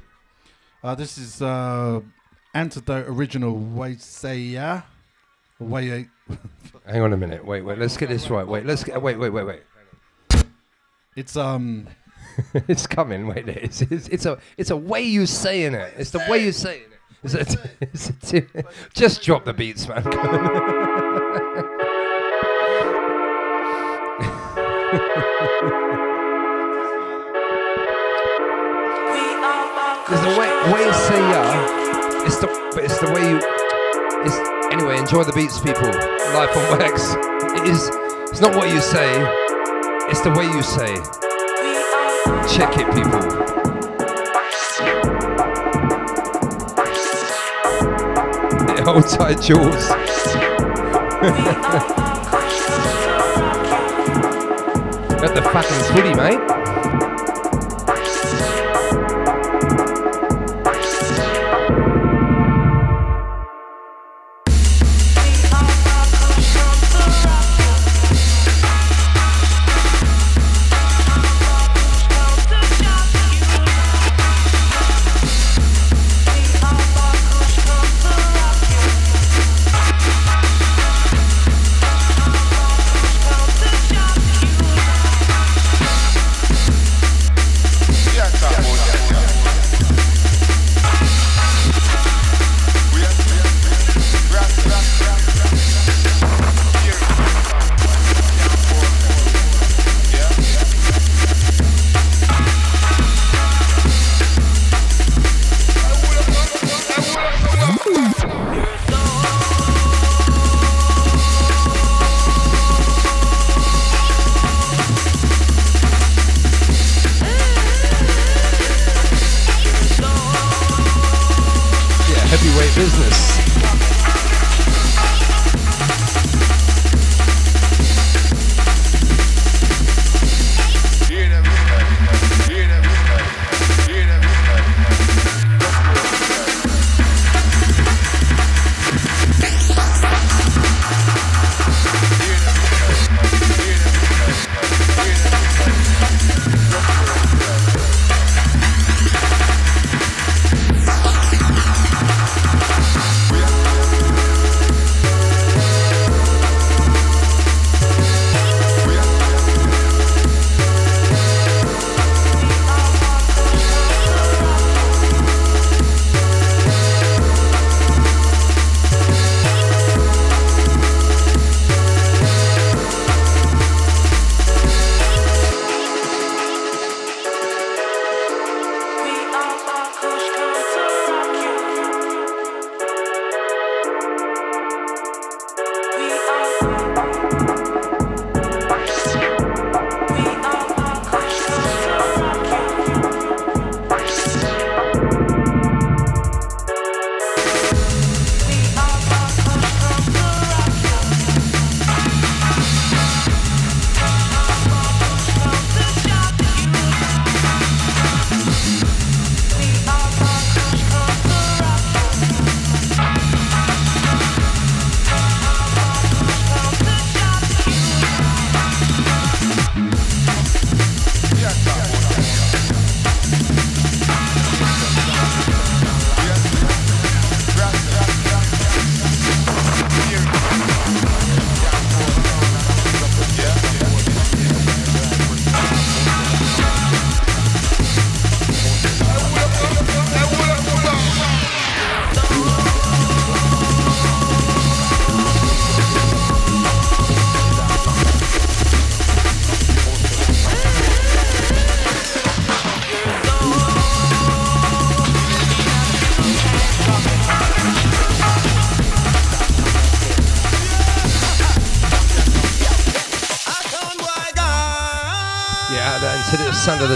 [0.83, 2.01] Uh, this is uh,
[2.53, 4.83] Antidote Original Waysaya.
[5.59, 6.07] Way
[6.85, 7.43] Hang on a minute.
[7.43, 7.77] Wait, wait.
[7.77, 8.47] Let's get this right.
[8.47, 9.01] Wait, let's get.
[9.01, 10.45] Wait, wait, wait, wait.
[11.15, 11.87] It's um.
[12.53, 13.27] it's coming.
[13.27, 15.93] Wait, it's, it's, it's a it's a way you saying it.
[15.97, 17.25] It's the way you saying it.
[17.25, 17.25] it.
[17.25, 17.57] Is it,
[17.91, 18.47] is a t-
[18.93, 20.03] just drop the beats, man.
[30.67, 32.25] Way you say yeah.
[32.25, 32.47] It's the
[32.83, 33.39] it's the way you.
[34.25, 34.35] It's
[34.73, 34.97] anyway.
[34.97, 35.87] Enjoy the beats, people.
[36.35, 37.13] Life on wax.
[37.59, 37.89] It is.
[38.29, 39.09] It's not what you say.
[40.11, 40.95] It's the way you say.
[42.53, 43.21] Check it, people.
[48.85, 49.87] Hold tight, Jules.
[55.19, 56.58] Got the fucking footy, mate.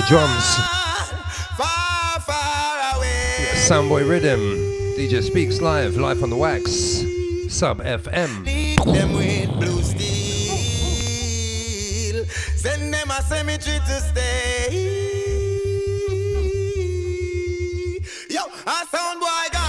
[0.07, 0.55] drums.
[1.55, 3.47] Far, far away.
[3.53, 4.39] Soundboy Rhythm,
[4.97, 7.05] DJ Speaks Live, Life on the wax,
[7.49, 8.45] Sub FM.
[12.55, 14.89] Send them a cemetery to stay.
[18.29, 18.41] Yo,
[19.51, 19.63] gone.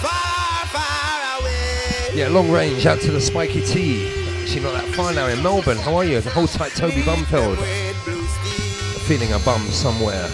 [0.00, 2.14] Far, far away.
[2.14, 4.25] Yeah, long range out to the spiky T.
[4.96, 5.76] Fine now in Melbourne.
[5.76, 6.22] How are you?
[6.22, 7.58] Hold tight, Toby Bumfield.
[9.06, 10.26] Feeling a bum somewhere.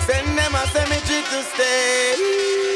[0.07, 2.70] Send them a cemetery to stay.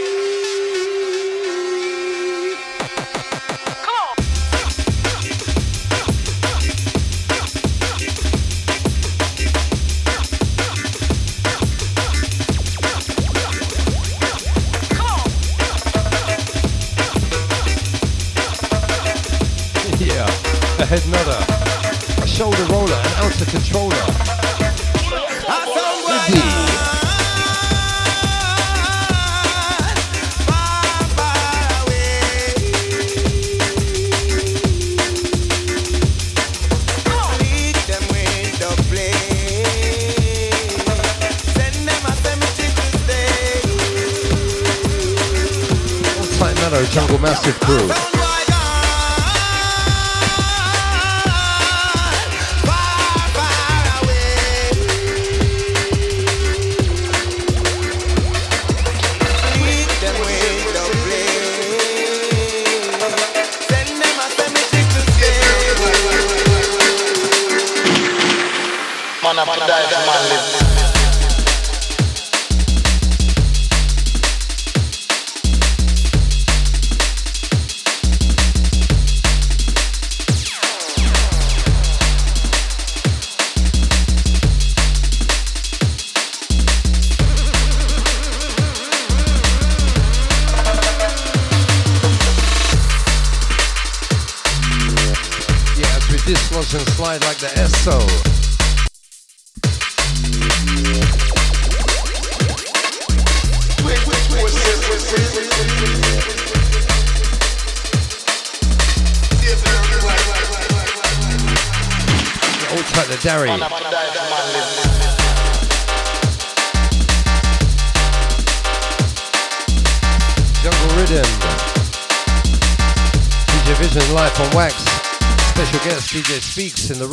[126.64, 127.06] weeks in the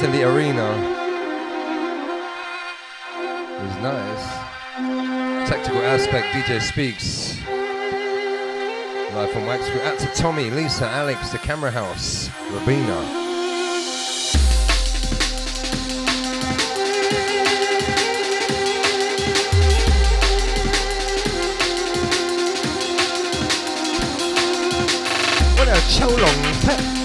[0.00, 0.70] In the arena.
[3.56, 5.48] It was nice.
[5.48, 7.40] Tactical aspect, DJ Speaks.
[9.12, 9.68] Live from Wax.
[9.68, 12.94] Out to Tommy, Lisa, Alex, the Camera House, Robina.
[25.56, 26.97] What a Chow Long Pet.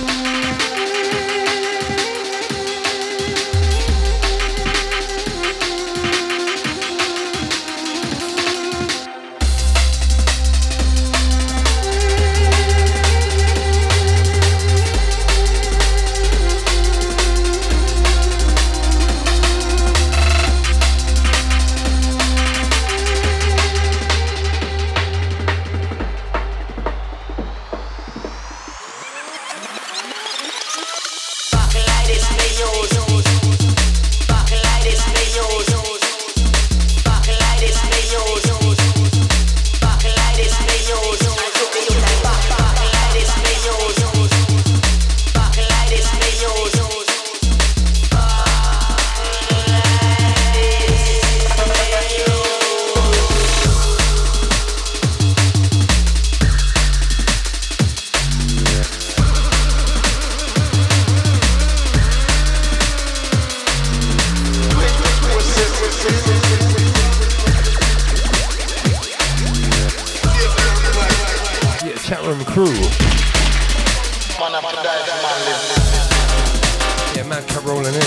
[77.63, 78.01] Kept rolling in.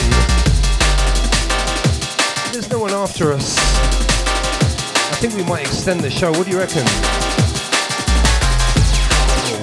[2.53, 3.57] There's no one after us.
[3.57, 6.31] I think we might extend the show.
[6.33, 6.85] What do you reckon?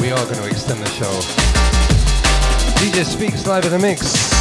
[0.02, 1.12] We are going to extend the show.
[2.82, 4.33] DJ Speaks live in the mix.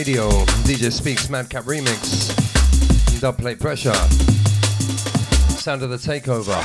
[0.00, 0.30] Radio.
[0.64, 2.30] DJ Speaks Madcap Remix.
[3.20, 3.92] Dubplate Pressure.
[5.52, 6.56] Sound of the Takeover.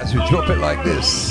[0.00, 1.30] As we drop it like this.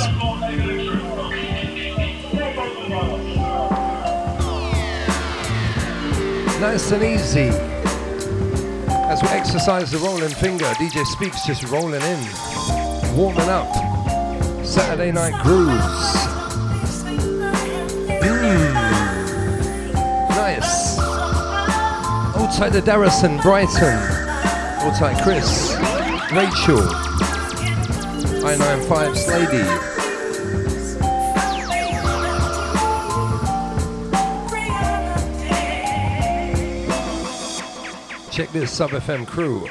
[6.59, 7.47] Nice and easy.
[9.07, 13.76] As we exercise the rolling finger, DJ Speaks just rolling in, warming up.
[14.77, 15.73] Saturday night grooves.
[18.21, 18.73] Mm.
[20.29, 20.99] Nice.
[22.37, 23.97] Old tight the Darrison, Brighton.
[24.83, 25.75] Old tight Chris,
[26.31, 26.77] Rachel,
[28.45, 29.65] I95 Slady.
[38.31, 39.67] Check this Sub FM crew.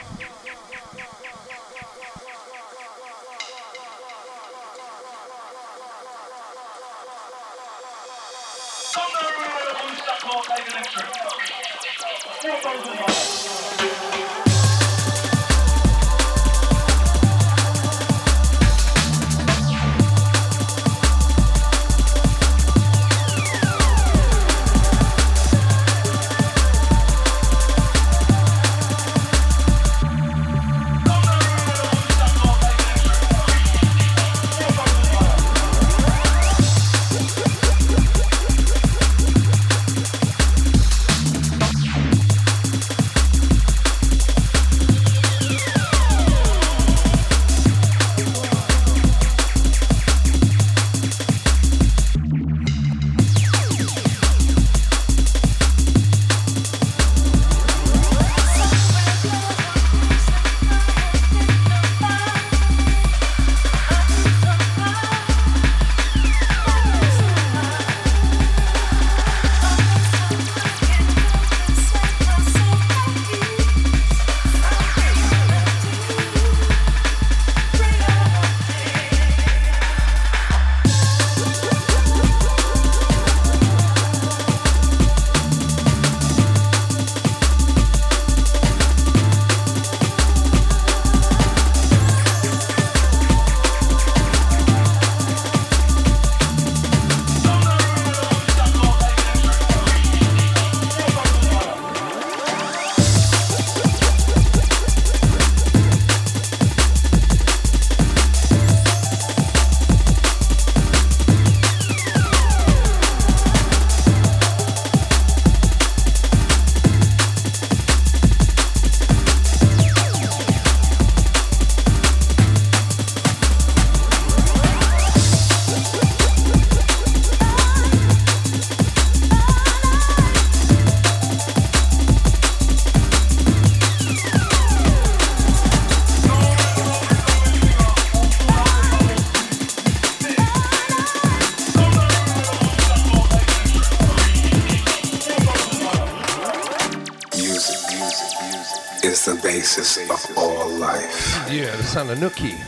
[149.17, 151.51] Is the basis of all life.
[151.51, 152.59] Yeah, the sound of Nookie.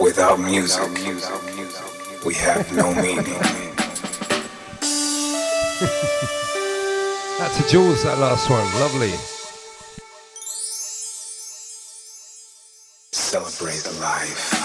[0.00, 0.80] Without music,
[2.24, 3.24] we have no meaning.
[7.38, 8.64] That's a Jules, that last one.
[8.80, 9.12] Lovely.
[13.12, 14.57] Celebrate life.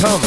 [0.00, 0.20] Come.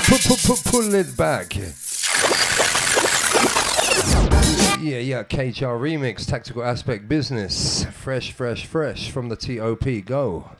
[0.00, 1.56] Pull, pull, pull, pull, it back.
[4.80, 7.84] Yeah, yeah, KHR remix, tactical aspect business.
[7.92, 10.04] Fresh, fresh, fresh from the TOP.
[10.04, 10.50] Go.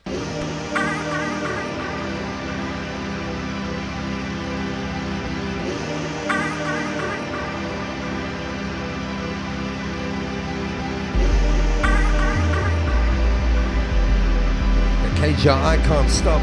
[15.41, 16.41] KHR, I can't stop.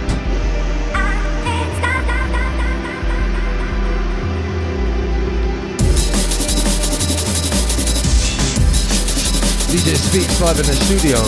[9.68, 11.22] DJ Speaks live in the studio.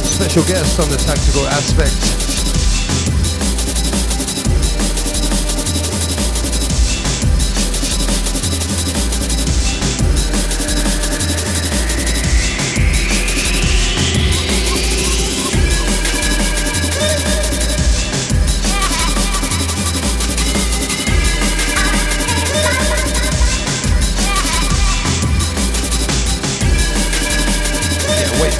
[0.00, 2.25] Special guest on the tactical aspect.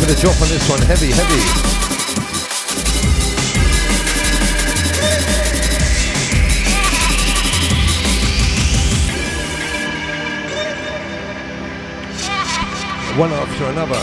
[0.06, 0.80] For the drop on this one.
[0.82, 1.42] Heavy, heavy.
[13.18, 13.94] One after another.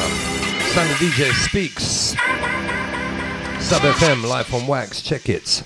[0.71, 2.15] Standard DJ speaks.
[3.63, 5.01] Sub FM Life on Wax.
[5.01, 5.63] Check it.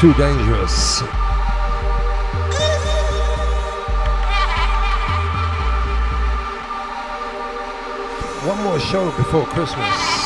[0.00, 1.02] Too dangerous.
[8.46, 10.19] One more show before Christmas.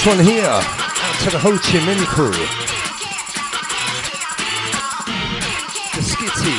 [0.00, 2.32] This one here, out to the Ho Chi Minh crew.
[5.92, 6.56] The Skitty,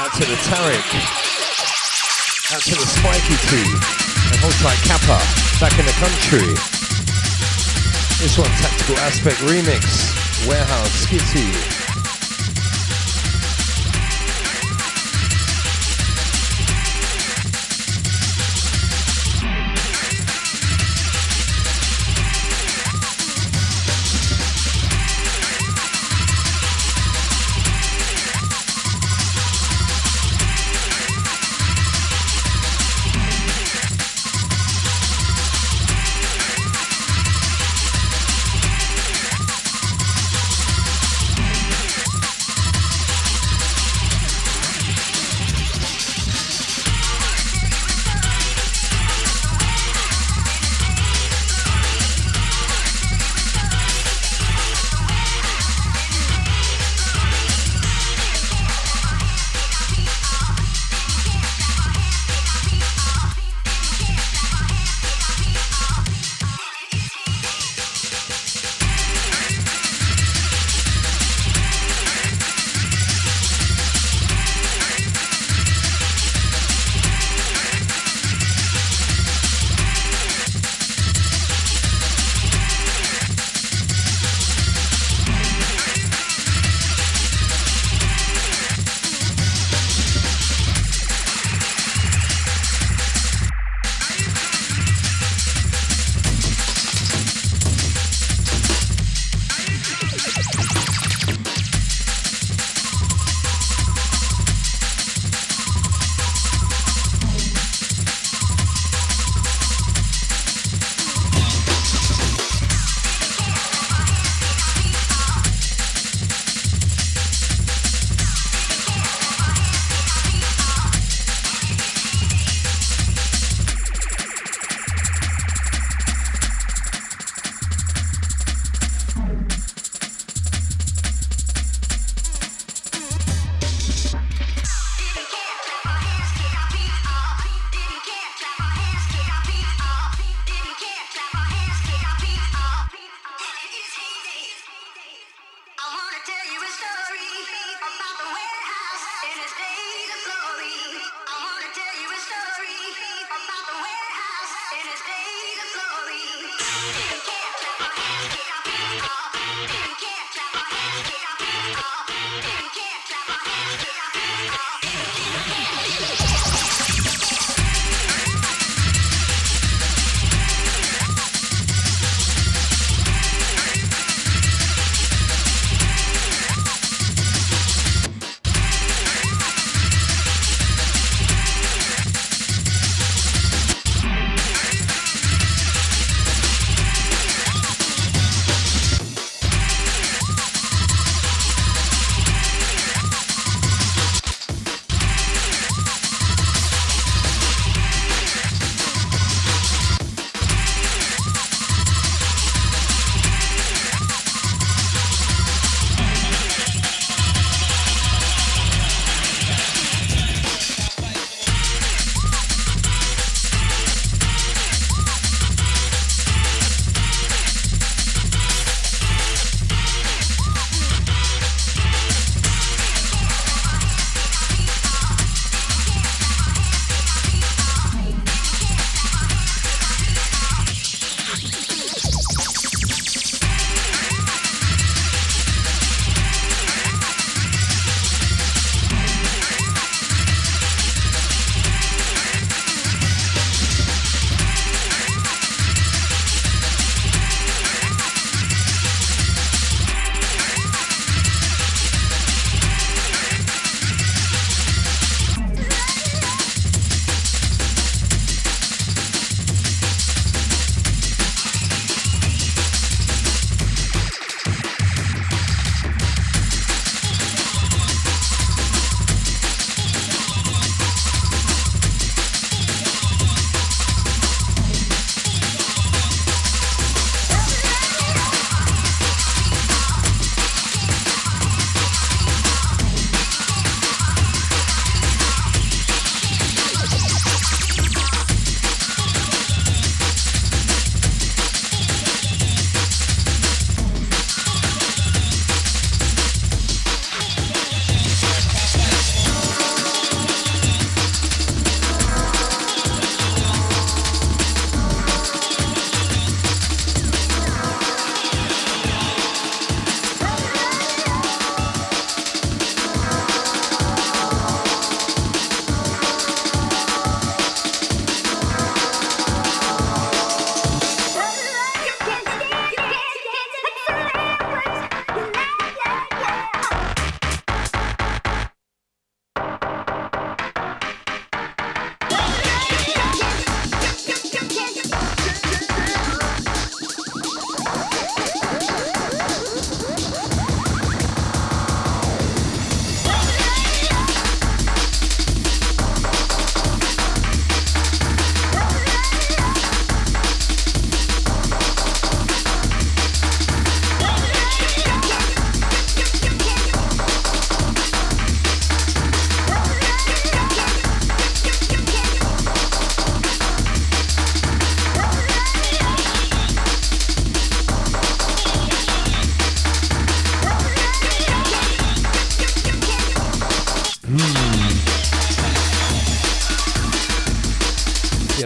[0.00, 0.88] out to the Tarek,
[2.56, 3.60] out to the Spiky T,
[4.40, 5.20] and tight Kappa,
[5.60, 6.48] back in the country.
[8.24, 11.79] This one, Tactical Aspect Remix, Warehouse, Skitty.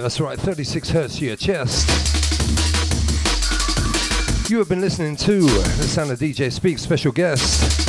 [0.05, 1.89] That's right, 36 hertz to your chest.
[4.51, 7.89] You have been listening to the Sound of DJ Speak special guest.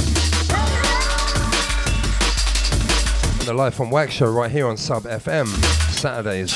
[3.46, 5.48] The Life on Wax show right here on Sub FM,
[5.92, 6.54] Saturdays.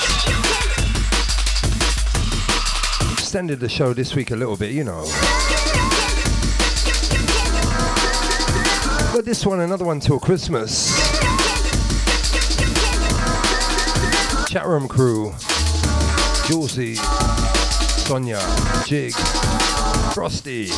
[3.11, 5.03] Extended the show this week a little bit, you know.
[9.13, 10.97] But this one, another one till Christmas.
[14.47, 15.31] Chat room crew,
[16.79, 16.95] Julesy,
[18.07, 18.39] Sonia,
[18.85, 19.13] Jig,
[20.13, 20.69] Frosty.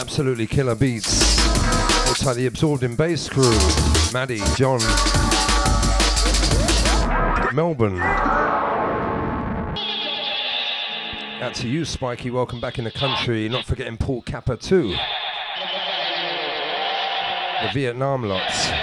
[0.00, 1.38] Absolutely killer beats.
[2.08, 3.56] Looks like the Absorbed in Bass crew,
[4.12, 4.80] Maddie, John,
[7.54, 8.00] Melbourne.
[11.40, 12.30] Out to you, Spikey.
[12.32, 13.48] Welcome back in the country.
[13.48, 14.96] Not forgetting Paul Kappa too.
[17.62, 18.81] The Vietnam lots.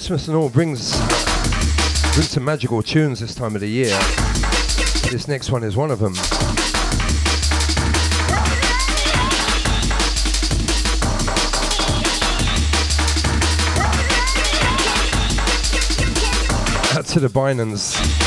[0.00, 0.98] Christmas and all brings
[2.14, 3.94] brings some magical tunes this time of the year.
[5.10, 6.14] This next one is one of them.
[17.04, 18.19] To the Binans.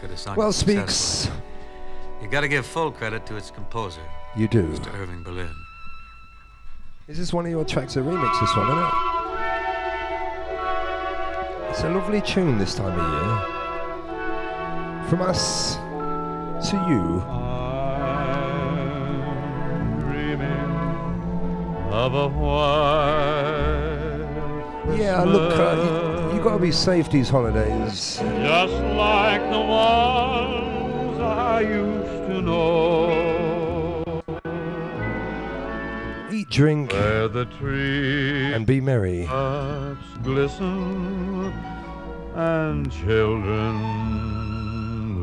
[0.00, 0.94] Could have sung Well it speaks.
[0.94, 1.42] successfully.
[2.22, 4.00] You got to give full credit to its composer,
[4.36, 4.64] You do.
[4.64, 4.92] Mr.
[4.94, 5.54] Irving Berlin.
[7.06, 8.92] Is this one of your tracks, a remix, this one, isn't it?
[11.70, 15.08] It's a lovely tune this time of year.
[15.08, 15.76] From us
[16.70, 17.22] to you.
[21.90, 23.38] of a white
[24.98, 26.07] Yeah, look, uh,
[26.38, 28.16] you, you gotta be safe these holidays.
[28.18, 34.22] just like the ones I used to know.
[36.32, 39.26] Eat, drink, Where the trees and be merry.
[40.22, 41.52] glisten
[42.34, 43.74] and children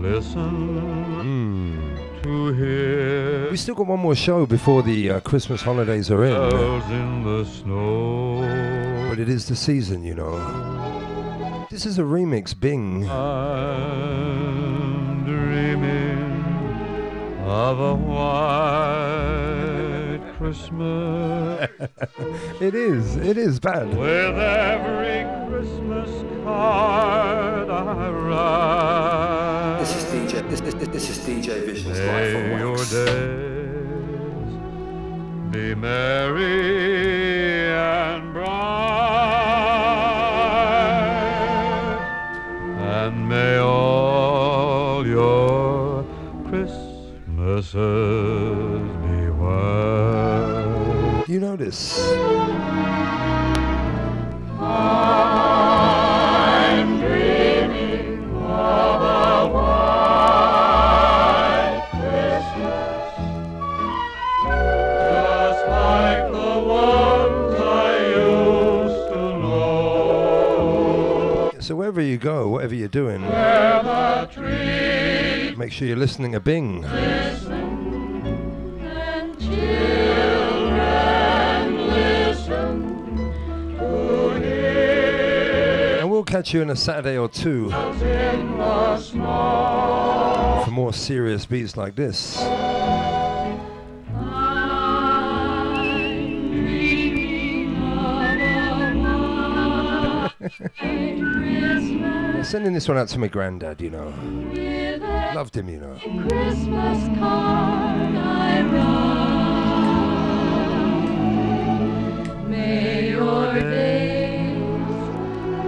[0.01, 6.23] listen to hear We still got one more show before the uh, Christmas holidays are
[6.25, 6.33] in.
[6.91, 8.41] in the snow.
[9.09, 10.74] But it is the season, you know.
[11.75, 13.05] This is a remix, Bing.
[13.09, 14.05] I'm
[15.25, 16.41] dreaming
[17.43, 18.95] of a white
[20.37, 21.69] Christmas
[22.61, 23.89] it is, it is bad.
[23.89, 26.09] with every Christmas
[26.45, 29.79] card I write.
[29.81, 30.49] This is DJ.
[30.49, 33.65] This, this, this, this is DJ Vision's live May on your days
[35.55, 39.34] be merry and bright,
[43.35, 46.05] may all your
[46.47, 47.73] Christmases
[49.03, 51.25] be white.
[51.27, 51.57] You know
[71.95, 73.21] wherever you go, whatever you're doing,
[75.57, 76.81] make sure you're listening to Bing.
[76.81, 77.53] Listen
[78.81, 79.39] and
[81.87, 83.15] listen
[83.77, 84.35] to
[86.01, 87.69] and we'll catch you in a Saturday or two
[90.65, 92.43] for more serious beats like this.
[102.45, 104.13] Sending this one out to my granddad, you know.
[105.35, 105.97] Loved him, you know.
[106.29, 108.61] Christmas card I
[112.31, 112.47] write.
[112.47, 114.87] May your days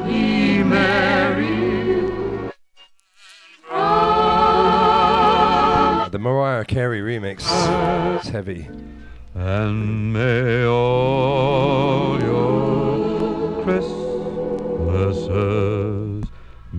[0.06, 2.02] be merry.
[6.12, 7.42] The Mariah Carey remix.
[8.18, 8.70] It's heavy.
[9.34, 15.77] And may all your Christmases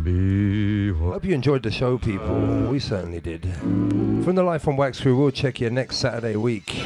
[0.02, 2.68] be Hope you enjoyed the show, people.
[2.70, 3.42] We certainly did.
[4.22, 6.84] From the Life on Wax crew, we'll check you next Saturday week.